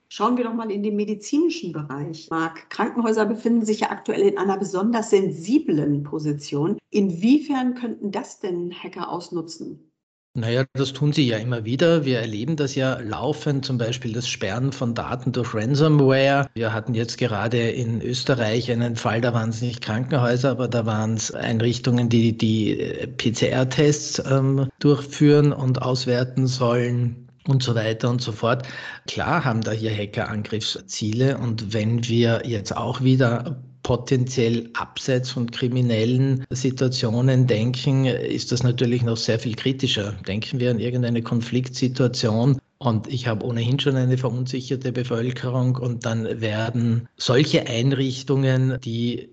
Schauen 0.10 0.38
wir 0.38 0.44
doch 0.44 0.54
mal 0.54 0.70
in 0.70 0.84
den 0.84 0.96
medizinischen 0.96 1.72
Bereich. 1.72 2.28
Marc, 2.30 2.70
Krankenhäuser 2.70 3.26
befinden 3.26 3.66
sich 3.66 3.80
ja 3.80 3.90
aktuell 3.90 4.22
in 4.22 4.38
einer 4.38 4.60
besonders 4.60 5.10
sensiblen 5.10 6.04
Position. 6.04 6.78
Inwiefern 6.92 7.74
könnten 7.74 8.12
das 8.12 8.40
denn 8.40 8.72
Hacker 8.72 9.10
ausnutzen? 9.10 9.92
Naja, 10.36 10.66
das 10.74 10.94
tun 10.94 11.14
sie 11.14 11.28
ja 11.28 11.38
immer 11.38 11.64
wieder. 11.64 12.06
Wir 12.06 12.20
erleben 12.20 12.56
das 12.56 12.74
ja 12.74 12.98
laufend, 13.00 13.66
zum 13.66 13.78
Beispiel 13.78 14.14
das 14.14 14.28
Sperren 14.28 14.72
von 14.72 14.96
Daten 14.96 15.32
durch 15.32 15.54
Ransomware. 15.54 16.50
Wir 16.56 16.74
hatten 16.74 16.96
jetzt 16.96 17.20
gerade 17.20 17.70
in 17.70 18.02
Österreich 18.02 18.72
einen 18.72 18.96
Fall, 18.96 19.22
da 19.22 19.36
waren 19.36 19.52
es 19.52 19.62
nicht 19.62 19.82
Krankenhäuser, 19.82 20.50
aber 20.50 20.68
da 20.68 20.88
waren 20.88 21.14
es 21.14 21.32
Einrichtungen, 21.32 22.10
die 22.10 22.36
die 22.36 23.08
PCR-Tests 23.16 24.24
ähm, 24.28 24.70
durchführen 24.80 25.54
und 25.54 25.84
auswerten 25.84 26.48
sollen 26.48 27.28
und 27.48 27.62
so 27.62 27.76
weiter 27.76 28.10
und 28.10 28.20
so 28.20 28.32
fort. 28.32 28.66
Klar 29.06 29.46
haben 29.46 29.62
da 29.62 29.70
hier 29.70 29.96
Hacker 29.96 30.30
Angriffsziele 30.30 31.38
und 31.38 31.76
wenn 31.76 32.08
wir 32.08 32.42
jetzt 32.44 32.76
auch 32.76 33.02
wieder 33.02 33.62
potenziell 33.84 34.70
abseits 34.74 35.32
von 35.32 35.52
kriminellen 35.52 36.46
Situationen 36.50 37.48
denken, 37.48 38.06
ist 38.06 38.52
das 38.52 38.64
natürlich 38.64 39.04
noch 39.04 39.18
sehr 39.18 39.40
viel 39.40 39.56
kritischer. 39.56 40.14
Denken 40.28 40.60
wir 40.60 40.72
an 40.72 40.80
irgendeine 40.80 41.22
Konfliktsituation, 41.22 42.60
und 42.80 43.08
ich 43.08 43.28
habe 43.28 43.46
ohnehin 43.46 43.80
schon 43.80 43.96
eine 43.96 44.18
verunsicherte 44.18 44.92
Bevölkerung 44.92 45.78
und 45.78 46.06
dann 46.06 46.42
werden 46.42 47.08
solche 47.16 47.66
Einrichtungen, 47.66 48.78
die 48.82 49.30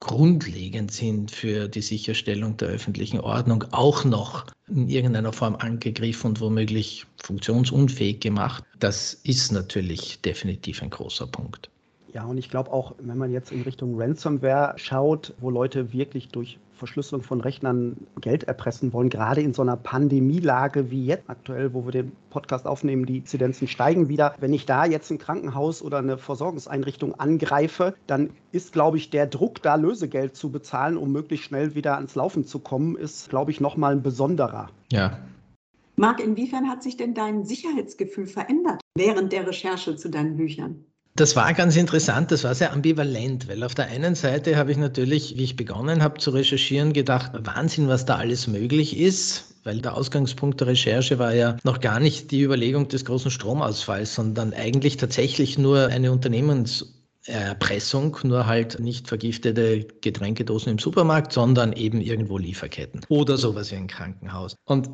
grundlegend 0.00 0.92
sind 0.92 1.30
für 1.30 1.68
die 1.68 1.80
Sicherstellung 1.80 2.58
der 2.58 2.68
öffentlichen 2.68 3.20
Ordnung, 3.20 3.64
auch 3.72 4.04
noch 4.04 4.46
in 4.68 4.88
irgendeiner 4.88 5.32
Form 5.32 5.56
angegriffen 5.56 6.28
und 6.28 6.40
womöglich 6.40 7.06
funktionsunfähig 7.22 8.20
gemacht. 8.20 8.62
Das 8.78 9.14
ist 9.14 9.50
natürlich 9.50 10.20
definitiv 10.20 10.82
ein 10.82 10.90
großer 10.90 11.26
Punkt. 11.26 11.70
Ja, 12.18 12.24
und 12.24 12.36
ich 12.36 12.50
glaube 12.50 12.72
auch, 12.72 12.96
wenn 12.98 13.16
man 13.16 13.30
jetzt 13.30 13.52
in 13.52 13.62
Richtung 13.62 13.94
Ransomware 13.96 14.74
schaut, 14.74 15.34
wo 15.38 15.50
Leute 15.50 15.92
wirklich 15.92 16.26
durch 16.30 16.58
Verschlüsselung 16.72 17.22
von 17.22 17.40
Rechnern 17.40 17.96
Geld 18.20 18.42
erpressen 18.42 18.92
wollen, 18.92 19.08
gerade 19.08 19.40
in 19.40 19.54
so 19.54 19.62
einer 19.62 19.76
Pandemielage 19.76 20.90
wie 20.90 21.06
jetzt 21.06 21.30
aktuell, 21.30 21.74
wo 21.74 21.84
wir 21.84 21.92
den 21.92 22.10
Podcast 22.30 22.66
aufnehmen, 22.66 23.06
die 23.06 23.18
Inzidenzen 23.18 23.68
steigen 23.68 24.08
wieder. 24.08 24.34
Wenn 24.40 24.52
ich 24.52 24.66
da 24.66 24.84
jetzt 24.84 25.12
ein 25.12 25.18
Krankenhaus 25.18 25.80
oder 25.80 25.98
eine 25.98 26.18
Versorgungseinrichtung 26.18 27.14
angreife, 27.14 27.94
dann 28.08 28.30
ist, 28.50 28.72
glaube 28.72 28.96
ich, 28.96 29.10
der 29.10 29.28
Druck, 29.28 29.62
da 29.62 29.76
Lösegeld 29.76 30.34
zu 30.34 30.50
bezahlen, 30.50 30.96
um 30.96 31.12
möglichst 31.12 31.46
schnell 31.46 31.76
wieder 31.76 31.94
ans 31.94 32.16
Laufen 32.16 32.44
zu 32.44 32.58
kommen, 32.58 32.96
ist, 32.96 33.30
glaube 33.30 33.52
ich, 33.52 33.60
nochmal 33.60 33.92
ein 33.92 34.02
besonderer. 34.02 34.70
Ja, 34.90 35.20
Marc, 35.94 36.18
inwiefern 36.18 36.68
hat 36.68 36.82
sich 36.82 36.96
denn 36.96 37.14
dein 37.14 37.44
Sicherheitsgefühl 37.44 38.26
verändert 38.26 38.80
während 38.96 39.32
der 39.32 39.46
Recherche 39.46 39.96
zu 39.96 40.08
deinen 40.08 40.36
Büchern? 40.36 40.84
Das 41.14 41.34
war 41.34 41.52
ganz 41.52 41.76
interessant, 41.76 42.30
das 42.30 42.44
war 42.44 42.54
sehr 42.54 42.72
ambivalent, 42.72 43.48
weil 43.48 43.64
auf 43.64 43.74
der 43.74 43.86
einen 43.88 44.14
Seite 44.14 44.56
habe 44.56 44.70
ich 44.70 44.76
natürlich, 44.76 45.36
wie 45.36 45.44
ich 45.44 45.56
begonnen 45.56 46.02
habe 46.02 46.18
zu 46.18 46.30
recherchieren, 46.30 46.92
gedacht, 46.92 47.32
Wahnsinn, 47.34 47.88
was 47.88 48.04
da 48.04 48.16
alles 48.16 48.46
möglich 48.46 48.96
ist, 48.96 49.56
weil 49.64 49.80
der 49.80 49.96
Ausgangspunkt 49.96 50.60
der 50.60 50.68
Recherche 50.68 51.18
war 51.18 51.34
ja 51.34 51.56
noch 51.64 51.80
gar 51.80 51.98
nicht 51.98 52.30
die 52.30 52.42
Überlegung 52.42 52.86
des 52.86 53.04
großen 53.04 53.32
Stromausfalls, 53.32 54.14
sondern 54.14 54.52
eigentlich 54.52 54.96
tatsächlich 54.96 55.58
nur 55.58 55.88
eine 55.88 56.12
Unternehmens 56.12 56.94
Erpressung, 57.28 58.16
nur 58.22 58.46
halt 58.46 58.80
nicht 58.80 59.06
vergiftete 59.06 59.86
Getränkedosen 60.00 60.72
im 60.72 60.78
Supermarkt, 60.78 61.32
sondern 61.32 61.74
eben 61.74 62.00
irgendwo 62.00 62.38
Lieferketten 62.38 63.02
oder 63.08 63.36
sowas 63.36 63.70
wie 63.70 63.76
ein 63.76 63.86
Krankenhaus. 63.86 64.56
Und 64.64 64.88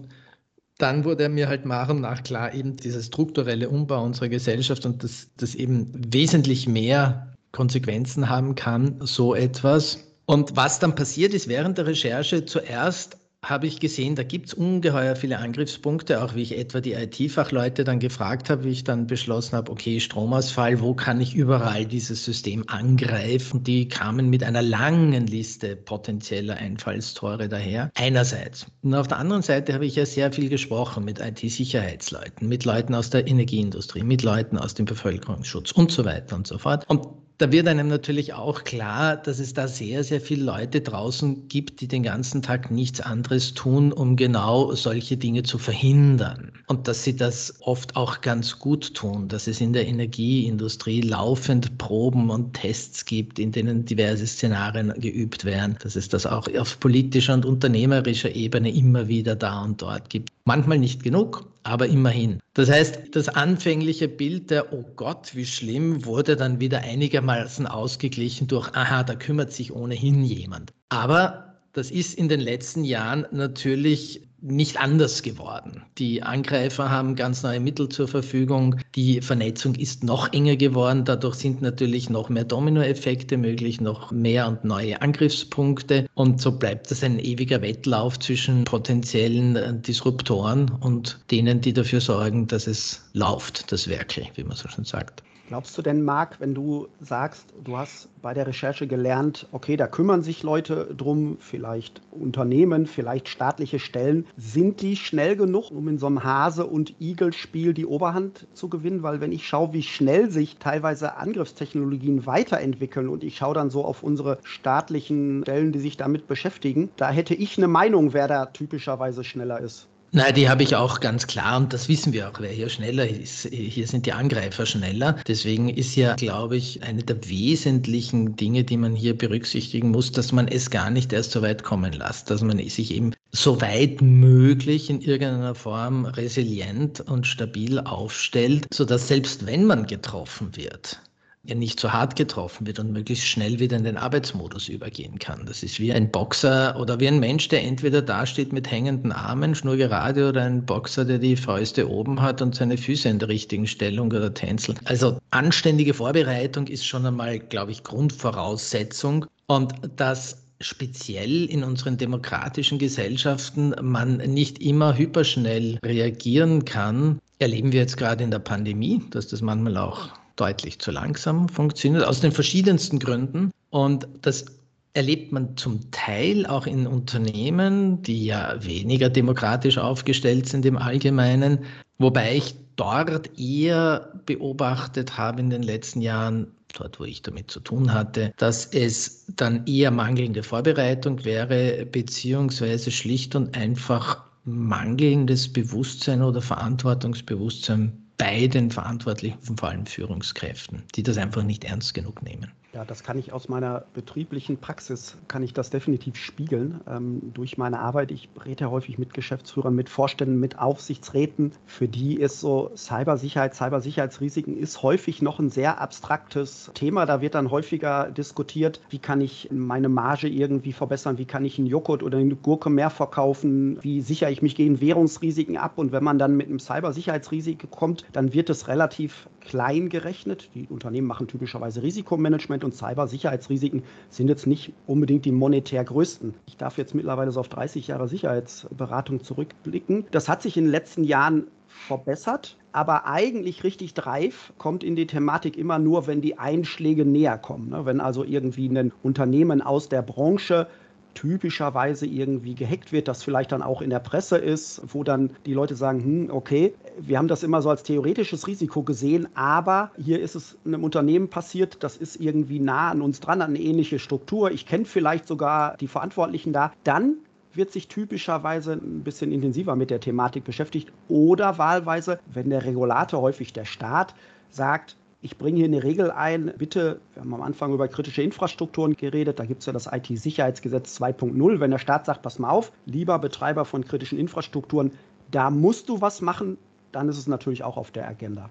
dann 0.84 1.06
wurde 1.06 1.30
mir 1.30 1.48
halt 1.48 1.64
nach 1.64 1.88
und 1.88 2.02
nach 2.02 2.22
klar, 2.22 2.52
eben 2.52 2.76
dieser 2.76 3.02
strukturelle 3.02 3.70
Umbau 3.70 4.04
unserer 4.04 4.28
Gesellschaft 4.28 4.84
und 4.84 5.02
dass 5.02 5.28
das 5.38 5.54
eben 5.54 5.90
wesentlich 6.12 6.68
mehr 6.68 7.32
Konsequenzen 7.52 8.28
haben 8.28 8.54
kann, 8.54 9.00
so 9.00 9.34
etwas. 9.34 10.04
Und 10.26 10.56
was 10.56 10.80
dann 10.80 10.94
passiert 10.94 11.32
ist 11.32 11.48
während 11.48 11.78
der 11.78 11.86
Recherche, 11.86 12.44
zuerst 12.44 13.16
habe 13.48 13.66
ich 13.66 13.80
gesehen, 13.80 14.14
da 14.14 14.22
gibt 14.22 14.48
es 14.48 14.54
ungeheuer 14.54 15.16
viele 15.16 15.38
Angriffspunkte, 15.38 16.22
auch 16.22 16.34
wie 16.34 16.42
ich 16.42 16.56
etwa 16.56 16.80
die 16.80 16.92
IT-Fachleute 16.92 17.84
dann 17.84 17.98
gefragt 17.98 18.50
habe, 18.50 18.64
wie 18.64 18.70
ich 18.70 18.84
dann 18.84 19.06
beschlossen 19.06 19.56
habe, 19.56 19.70
okay, 19.70 20.00
Stromausfall, 20.00 20.80
wo 20.80 20.94
kann 20.94 21.20
ich 21.20 21.34
überall 21.34 21.84
dieses 21.84 22.24
System 22.24 22.64
angreifen? 22.68 23.62
Die 23.62 23.88
kamen 23.88 24.30
mit 24.30 24.42
einer 24.42 24.62
langen 24.62 25.26
Liste 25.26 25.76
potenzieller 25.76 26.56
Einfallstore 26.56 27.48
daher. 27.48 27.90
Einerseits. 27.94 28.66
Und 28.82 28.94
auf 28.94 29.08
der 29.08 29.18
anderen 29.18 29.42
Seite 29.42 29.74
habe 29.74 29.86
ich 29.86 29.96
ja 29.96 30.06
sehr 30.06 30.32
viel 30.32 30.48
gesprochen 30.48 31.04
mit 31.04 31.20
IT-Sicherheitsleuten, 31.20 32.48
mit 32.48 32.64
Leuten 32.64 32.94
aus 32.94 33.10
der 33.10 33.26
Energieindustrie, 33.26 34.02
mit 34.02 34.22
Leuten 34.22 34.58
aus 34.58 34.74
dem 34.74 34.86
Bevölkerungsschutz 34.86 35.72
und 35.72 35.90
so 35.90 36.04
weiter 36.04 36.36
und 36.36 36.46
so 36.46 36.58
fort. 36.58 36.84
Und 36.88 37.23
da 37.38 37.50
wird 37.50 37.66
einem 37.66 37.88
natürlich 37.88 38.32
auch 38.32 38.62
klar, 38.62 39.16
dass 39.16 39.40
es 39.40 39.54
da 39.54 39.66
sehr, 39.66 40.04
sehr 40.04 40.20
viele 40.20 40.44
Leute 40.44 40.80
draußen 40.80 41.48
gibt, 41.48 41.80
die 41.80 41.88
den 41.88 42.04
ganzen 42.04 42.42
Tag 42.42 42.70
nichts 42.70 43.00
anderes 43.00 43.54
tun, 43.54 43.92
um 43.92 44.14
genau 44.14 44.72
solche 44.72 45.16
Dinge 45.16 45.42
zu 45.42 45.58
verhindern. 45.58 46.52
Und 46.68 46.86
dass 46.86 47.02
sie 47.02 47.16
das 47.16 47.54
oft 47.60 47.96
auch 47.96 48.20
ganz 48.20 48.58
gut 48.60 48.94
tun, 48.94 49.26
dass 49.26 49.48
es 49.48 49.60
in 49.60 49.72
der 49.72 49.88
Energieindustrie 49.88 51.00
laufend 51.00 51.76
Proben 51.78 52.30
und 52.30 52.54
Tests 52.54 53.04
gibt, 53.04 53.40
in 53.40 53.50
denen 53.50 53.84
diverse 53.84 54.26
Szenarien 54.26 54.92
geübt 55.00 55.44
werden, 55.44 55.76
dass 55.82 55.96
es 55.96 56.08
das 56.08 56.26
auch 56.26 56.46
auf 56.56 56.78
politischer 56.78 57.34
und 57.34 57.44
unternehmerischer 57.44 58.34
Ebene 58.34 58.72
immer 58.72 59.08
wieder 59.08 59.34
da 59.34 59.62
und 59.62 59.82
dort 59.82 60.08
gibt. 60.08 60.30
Manchmal 60.44 60.78
nicht 60.78 61.02
genug, 61.02 61.46
aber 61.64 61.86
immerhin. 61.86 62.40
Das 62.54 62.70
heißt, 62.70 63.16
das 63.16 63.28
anfängliche 63.28 64.08
Bild 64.08 64.50
der, 64.50 64.72
oh 64.72 64.84
Gott, 64.96 65.34
wie 65.34 65.46
schlimm, 65.46 66.04
wurde 66.04 66.36
dann 66.36 66.60
wieder 66.60 66.80
einigermaßen 66.80 67.66
ausgeglichen 67.66 68.46
durch, 68.46 68.74
aha, 68.74 69.02
da 69.02 69.14
kümmert 69.14 69.52
sich 69.52 69.72
ohnehin 69.72 70.22
jemand. 70.22 70.72
Aber 70.90 71.56
das 71.72 71.90
ist 71.90 72.14
in 72.14 72.28
den 72.28 72.40
letzten 72.40 72.84
Jahren 72.84 73.26
natürlich 73.32 74.28
nicht 74.44 74.78
anders 74.78 75.22
geworden. 75.22 75.82
Die 75.96 76.22
Angreifer 76.22 76.90
haben 76.90 77.16
ganz 77.16 77.42
neue 77.42 77.60
Mittel 77.60 77.88
zur 77.88 78.06
Verfügung. 78.06 78.76
Die 78.94 79.22
Vernetzung 79.22 79.74
ist 79.74 80.04
noch 80.04 80.32
enger 80.32 80.56
geworden. 80.56 81.04
Dadurch 81.04 81.36
sind 81.36 81.62
natürlich 81.62 82.10
noch 82.10 82.28
mehr 82.28 82.44
Dominoeffekte 82.44 83.38
möglich, 83.38 83.80
noch 83.80 84.12
mehr 84.12 84.46
und 84.46 84.64
neue 84.64 85.00
Angriffspunkte. 85.00 86.06
Und 86.14 86.42
so 86.42 86.52
bleibt 86.52 86.90
es 86.90 87.02
ein 87.02 87.18
ewiger 87.18 87.62
Wettlauf 87.62 88.18
zwischen 88.18 88.64
potenziellen 88.64 89.56
äh, 89.56 89.74
Disruptoren 89.74 90.70
und 90.80 91.18
denen, 91.30 91.62
die 91.62 91.72
dafür 91.72 92.00
sorgen, 92.00 92.46
dass 92.46 92.66
es 92.66 93.02
läuft, 93.14 93.72
das 93.72 93.88
Werkel, 93.88 94.26
wie 94.34 94.44
man 94.44 94.56
so 94.56 94.68
schon 94.68 94.84
sagt. 94.84 95.22
Glaubst 95.46 95.76
du 95.76 95.82
denn, 95.82 96.02
Marc, 96.02 96.40
wenn 96.40 96.54
du 96.54 96.88
sagst, 97.00 97.52
du 97.62 97.76
hast 97.76 98.08
bei 98.22 98.32
der 98.32 98.46
Recherche 98.46 98.86
gelernt, 98.86 99.46
okay, 99.52 99.76
da 99.76 99.86
kümmern 99.86 100.22
sich 100.22 100.42
Leute 100.42 100.94
drum, 100.96 101.36
vielleicht 101.38 102.00
Unternehmen, 102.10 102.86
vielleicht 102.86 103.28
staatliche 103.28 103.78
Stellen, 103.78 104.26
sind 104.36 104.82
die 104.82 104.96
schnell 104.96 105.36
genug, 105.36 105.70
um 105.70 105.88
in 105.88 105.98
so 105.98 106.06
einem 106.06 106.24
Hase- 106.24 106.66
und 106.66 106.94
Igel-Spiel 107.00 107.74
die 107.74 107.86
Oberhand 107.86 108.46
zu 108.52 108.68
gewinnen? 108.68 109.02
Weil 109.02 109.20
wenn 109.20 109.32
ich 109.32 109.46
schaue, 109.46 109.72
wie 109.72 109.82
schnell 109.82 110.30
sich 110.30 110.56
teilweise 110.58 111.16
Angriffstechnologien 111.16 112.26
weiterentwickeln 112.26 113.08
und 113.08 113.24
ich 113.24 113.36
schaue 113.36 113.54
dann 113.54 113.70
so 113.70 113.84
auf 113.84 114.02
unsere 114.02 114.38
staatlichen 114.42 115.42
Stellen, 115.42 115.72
die 115.72 115.80
sich 115.80 115.96
damit 115.96 116.26
beschäftigen, 116.26 116.90
da 116.96 117.10
hätte 117.10 117.34
ich 117.34 117.58
eine 117.58 117.68
Meinung, 117.68 118.12
wer 118.12 118.28
da 118.28 118.46
typischerweise 118.46 119.24
schneller 119.24 119.60
ist. 119.60 119.88
Nein, 120.16 120.32
die 120.32 120.48
habe 120.48 120.62
ich 120.62 120.76
auch 120.76 121.00
ganz 121.00 121.26
klar 121.26 121.56
und 121.56 121.72
das 121.72 121.88
wissen 121.88 122.12
wir 122.12 122.28
auch, 122.28 122.38
wer 122.38 122.52
hier 122.52 122.68
schneller 122.68 123.08
ist. 123.08 123.48
Hier 123.50 123.88
sind 123.88 124.06
die 124.06 124.12
Angreifer 124.12 124.64
schneller. 124.64 125.16
Deswegen 125.26 125.68
ist 125.68 125.96
ja, 125.96 126.14
glaube 126.14 126.56
ich, 126.56 126.84
eine 126.84 127.02
der 127.02 127.28
wesentlichen 127.28 128.36
Dinge, 128.36 128.62
die 128.62 128.76
man 128.76 128.94
hier 128.94 129.18
berücksichtigen 129.18 129.90
muss, 129.90 130.12
dass 130.12 130.30
man 130.30 130.46
es 130.46 130.70
gar 130.70 130.88
nicht 130.90 131.12
erst 131.12 131.32
so 131.32 131.42
weit 131.42 131.64
kommen 131.64 131.92
lässt, 131.94 132.30
dass 132.30 132.42
man 132.42 132.58
sich 132.58 132.94
eben 132.94 133.12
so 133.32 133.60
weit 133.60 134.02
möglich 134.02 134.88
in 134.88 135.00
irgendeiner 135.00 135.56
Form 135.56 136.04
resilient 136.04 137.00
und 137.00 137.26
stabil 137.26 137.80
aufstellt, 137.80 138.68
sodass 138.72 139.08
selbst 139.08 139.46
wenn 139.46 139.64
man 139.64 139.84
getroffen 139.84 140.54
wird, 140.54 141.00
nicht 141.46 141.78
so 141.78 141.92
hart 141.92 142.16
getroffen 142.16 142.66
wird 142.66 142.78
und 142.78 142.92
möglichst 142.92 143.26
schnell 143.26 143.58
wieder 143.58 143.76
in 143.76 143.84
den 143.84 143.98
Arbeitsmodus 143.98 144.68
übergehen 144.68 145.18
kann. 145.18 145.44
Das 145.44 145.62
ist 145.62 145.78
wie 145.78 145.92
ein 145.92 146.10
Boxer 146.10 146.78
oder 146.80 146.98
wie 147.00 147.08
ein 147.08 147.20
Mensch, 147.20 147.48
der 147.48 147.62
entweder 147.62 148.00
dasteht 148.00 148.52
mit 148.52 148.70
hängenden 148.70 149.12
Armen, 149.12 149.54
schnurgerade, 149.54 150.28
oder 150.28 150.42
ein 150.42 150.64
Boxer, 150.64 151.04
der 151.04 151.18
die 151.18 151.36
Fäuste 151.36 151.90
oben 151.90 152.22
hat 152.22 152.40
und 152.40 152.54
seine 152.54 152.78
Füße 152.78 153.08
in 153.08 153.18
der 153.18 153.28
richtigen 153.28 153.66
Stellung 153.66 154.06
oder 154.06 154.32
tänzelt. 154.32 154.78
Also 154.84 155.18
anständige 155.30 155.92
Vorbereitung 155.92 156.66
ist 156.68 156.86
schon 156.86 157.04
einmal, 157.04 157.38
glaube 157.38 157.72
ich, 157.72 157.82
Grundvoraussetzung. 157.84 159.26
Und 159.46 159.74
das 159.96 160.38
speziell 160.60 161.44
in 161.44 161.62
unseren 161.62 161.98
demokratischen 161.98 162.78
Gesellschaften 162.78 163.74
man 163.82 164.16
nicht 164.16 164.60
immer 164.62 164.96
hyperschnell 164.96 165.78
reagieren 165.84 166.64
kann, 166.64 167.20
erleben 167.38 167.72
wir 167.72 167.80
jetzt 167.80 167.96
gerade 167.96 168.24
in 168.24 168.30
der 168.30 168.38
Pandemie, 168.38 169.02
dass 169.10 169.28
das 169.28 169.42
manchmal 169.42 169.76
auch 169.76 170.08
deutlich 170.36 170.78
zu 170.78 170.90
langsam 170.90 171.48
funktioniert, 171.48 172.04
aus 172.04 172.20
den 172.20 172.32
verschiedensten 172.32 172.98
Gründen. 172.98 173.50
Und 173.70 174.08
das 174.22 174.46
erlebt 174.94 175.32
man 175.32 175.56
zum 175.56 175.90
Teil 175.90 176.46
auch 176.46 176.66
in 176.66 176.86
Unternehmen, 176.86 178.02
die 178.02 178.26
ja 178.26 178.54
weniger 178.64 179.10
demokratisch 179.10 179.78
aufgestellt 179.78 180.48
sind 180.48 180.64
im 180.64 180.78
Allgemeinen, 180.78 181.58
wobei 181.98 182.36
ich 182.36 182.54
dort 182.76 183.38
eher 183.38 184.12
beobachtet 184.24 185.18
habe 185.18 185.40
in 185.40 185.50
den 185.50 185.62
letzten 185.62 186.00
Jahren, 186.00 186.52
dort 186.72 186.98
wo 186.98 187.04
ich 187.04 187.22
damit 187.22 187.50
zu 187.50 187.60
tun 187.60 187.92
hatte, 187.92 188.32
dass 188.36 188.66
es 188.66 189.26
dann 189.36 189.66
eher 189.66 189.90
mangelnde 189.90 190.42
Vorbereitung 190.42 191.24
wäre, 191.24 191.86
beziehungsweise 191.86 192.90
schlicht 192.90 193.34
und 193.34 193.56
einfach 193.56 194.24
mangelndes 194.44 195.52
Bewusstsein 195.52 196.22
oder 196.22 196.40
Verantwortungsbewusstsein 196.40 198.03
bei 198.16 198.46
den 198.46 198.70
Verantwortlichen, 198.70 199.56
vor 199.56 199.68
allem 199.68 199.86
Führungskräften, 199.86 200.82
die 200.94 201.02
das 201.02 201.18
einfach 201.18 201.42
nicht 201.42 201.64
ernst 201.64 201.94
genug 201.94 202.22
nehmen. 202.22 202.50
Ja, 202.74 202.84
das 202.84 203.04
kann 203.04 203.18
ich 203.18 203.32
aus 203.32 203.48
meiner 203.48 203.84
betrieblichen 203.94 204.56
Praxis, 204.56 205.16
kann 205.28 205.44
ich 205.44 205.52
das 205.52 205.70
definitiv 205.70 206.16
spiegeln. 206.16 206.80
Ähm, 206.88 207.30
durch 207.32 207.56
meine 207.56 207.78
Arbeit, 207.78 208.10
ich 208.10 208.28
rede 208.44 208.62
ja 208.64 208.70
häufig 208.70 208.98
mit 208.98 209.14
Geschäftsführern, 209.14 209.76
mit 209.76 209.88
Vorständen, 209.88 210.40
mit 210.40 210.58
Aufsichtsräten. 210.58 211.52
Für 211.66 211.86
die 211.86 212.16
ist 212.16 212.40
so 212.40 212.72
Cybersicherheit, 212.76 213.54
Cybersicherheitsrisiken 213.54 214.56
ist 214.56 214.82
häufig 214.82 215.22
noch 215.22 215.38
ein 215.38 215.50
sehr 215.50 215.80
abstraktes 215.80 216.72
Thema. 216.74 217.06
Da 217.06 217.20
wird 217.20 217.36
dann 217.36 217.52
häufiger 217.52 218.10
diskutiert, 218.10 218.80
wie 218.90 218.98
kann 218.98 219.20
ich 219.20 219.50
meine 219.52 219.88
Marge 219.88 220.26
irgendwie 220.26 220.72
verbessern, 220.72 221.16
wie 221.16 221.26
kann 221.26 221.44
ich 221.44 221.58
einen 221.58 221.68
Joghurt 221.68 222.02
oder 222.02 222.18
eine 222.18 222.34
Gurke 222.34 222.70
mehr 222.70 222.90
verkaufen, 222.90 223.78
wie 223.82 224.00
sichere 224.00 224.32
ich 224.32 224.42
mich 224.42 224.56
gegen 224.56 224.80
Währungsrisiken 224.80 225.58
ab. 225.58 225.74
Und 225.78 225.92
wenn 225.92 226.02
man 226.02 226.18
dann 226.18 226.36
mit 226.36 226.48
einem 226.48 226.58
Cybersicherheitsrisiko 226.58 227.68
kommt, 227.68 228.04
dann 228.12 228.32
wird 228.32 228.50
es 228.50 228.66
relativ 228.66 229.28
klein 229.44 229.88
gerechnet. 229.88 230.50
Die 230.54 230.66
Unternehmen 230.68 231.06
machen 231.06 231.28
typischerweise 231.28 231.82
Risikomanagement 231.82 232.64
und 232.64 232.74
Cybersicherheitsrisiken 232.74 233.82
sind 234.10 234.28
jetzt 234.28 234.46
nicht 234.46 234.72
unbedingt 234.86 235.24
die 235.24 235.32
monetär 235.32 235.84
größten. 235.84 236.34
Ich 236.46 236.56
darf 236.56 236.78
jetzt 236.78 236.94
mittlerweile 236.94 237.30
so 237.30 237.40
auf 237.40 237.48
30 237.48 237.88
Jahre 237.88 238.08
Sicherheitsberatung 238.08 239.22
zurückblicken. 239.22 240.06
Das 240.10 240.28
hat 240.28 240.42
sich 240.42 240.56
in 240.56 240.64
den 240.64 240.70
letzten 240.70 241.04
Jahren 241.04 241.46
verbessert, 241.74 242.56
aber 242.72 243.06
eigentlich 243.06 243.64
richtig 243.64 243.94
dreif 243.94 244.52
kommt 244.58 244.84
in 244.84 244.96
die 244.96 245.06
Thematik 245.06 245.56
immer 245.56 245.78
nur, 245.78 246.06
wenn 246.06 246.20
die 246.20 246.38
Einschläge 246.38 247.04
näher 247.04 247.36
kommen. 247.36 247.70
Ne? 247.70 247.84
Wenn 247.84 248.00
also 248.00 248.24
irgendwie 248.24 248.68
ein 248.68 248.92
Unternehmen 249.02 249.60
aus 249.60 249.88
der 249.88 250.02
Branche 250.02 250.68
typischerweise 251.14 252.06
irgendwie 252.06 252.54
gehackt 252.54 252.92
wird, 252.92 253.08
das 253.08 253.22
vielleicht 253.22 253.52
dann 253.52 253.62
auch 253.62 253.80
in 253.80 253.90
der 253.90 254.00
Presse 254.00 254.36
ist, 254.36 254.82
wo 254.86 255.04
dann 255.04 255.30
die 255.46 255.54
Leute 255.54 255.76
sagen, 255.76 256.02
hm, 256.02 256.30
okay, 256.30 256.74
wir 256.98 257.18
haben 257.18 257.28
das 257.28 257.42
immer 257.42 257.62
so 257.62 257.70
als 257.70 257.82
theoretisches 257.82 258.46
Risiko 258.46 258.82
gesehen, 258.82 259.28
aber 259.34 259.90
hier 259.96 260.20
ist 260.20 260.34
es 260.34 260.56
einem 260.64 260.84
Unternehmen 260.84 261.28
passiert, 261.28 261.82
das 261.82 261.96
ist 261.96 262.16
irgendwie 262.16 262.60
nah 262.60 262.90
an 262.90 263.02
uns 263.02 263.20
dran, 263.20 263.42
an 263.42 263.50
eine 263.50 263.60
ähnliche 263.60 263.98
Struktur. 263.98 264.50
Ich 264.50 264.66
kenne 264.66 264.84
vielleicht 264.84 265.26
sogar 265.26 265.76
die 265.78 265.88
Verantwortlichen 265.88 266.52
da. 266.52 266.72
Dann 266.84 267.16
wird 267.52 267.72
sich 267.72 267.88
typischerweise 267.88 268.72
ein 268.72 269.04
bisschen 269.04 269.32
intensiver 269.32 269.76
mit 269.76 269.90
der 269.90 270.00
Thematik 270.00 270.44
beschäftigt 270.44 270.92
oder 271.08 271.58
wahlweise, 271.58 272.18
wenn 272.26 272.50
der 272.50 272.64
Regulator, 272.64 273.20
häufig 273.20 273.52
der 273.52 273.64
Staat, 273.64 274.14
sagt, 274.50 274.96
ich 275.24 275.38
bringe 275.38 275.56
hier 275.56 275.64
eine 275.64 275.82
Regel 275.82 276.10
ein, 276.10 276.52
bitte, 276.58 277.00
wir 277.14 277.22
haben 277.22 277.32
am 277.32 277.40
Anfang 277.40 277.72
über 277.72 277.88
kritische 277.88 278.22
Infrastrukturen 278.22 278.94
geredet, 278.94 279.38
da 279.38 279.46
gibt 279.46 279.60
es 279.60 279.66
ja 279.66 279.72
das 279.72 279.88
IT-Sicherheitsgesetz 279.90 281.00
2.0, 281.00 281.60
wenn 281.60 281.70
der 281.70 281.78
Staat 281.78 282.04
sagt, 282.04 282.20
pass 282.20 282.38
mal 282.38 282.50
auf, 282.50 282.72
lieber 282.84 283.18
Betreiber 283.18 283.64
von 283.64 283.86
kritischen 283.86 284.18
Infrastrukturen, 284.18 284.92
da 285.30 285.48
musst 285.48 285.88
du 285.88 286.02
was 286.02 286.20
machen, 286.20 286.58
dann 286.92 287.08
ist 287.08 287.16
es 287.16 287.26
natürlich 287.26 287.64
auch 287.64 287.78
auf 287.78 287.90
der 287.90 288.06
Agenda. 288.06 288.50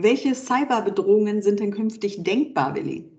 Welche 0.00 0.36
Cyberbedrohungen 0.36 1.42
sind 1.42 1.58
denn 1.58 1.72
künftig 1.72 2.22
denkbar, 2.22 2.76
Willi? 2.76 3.10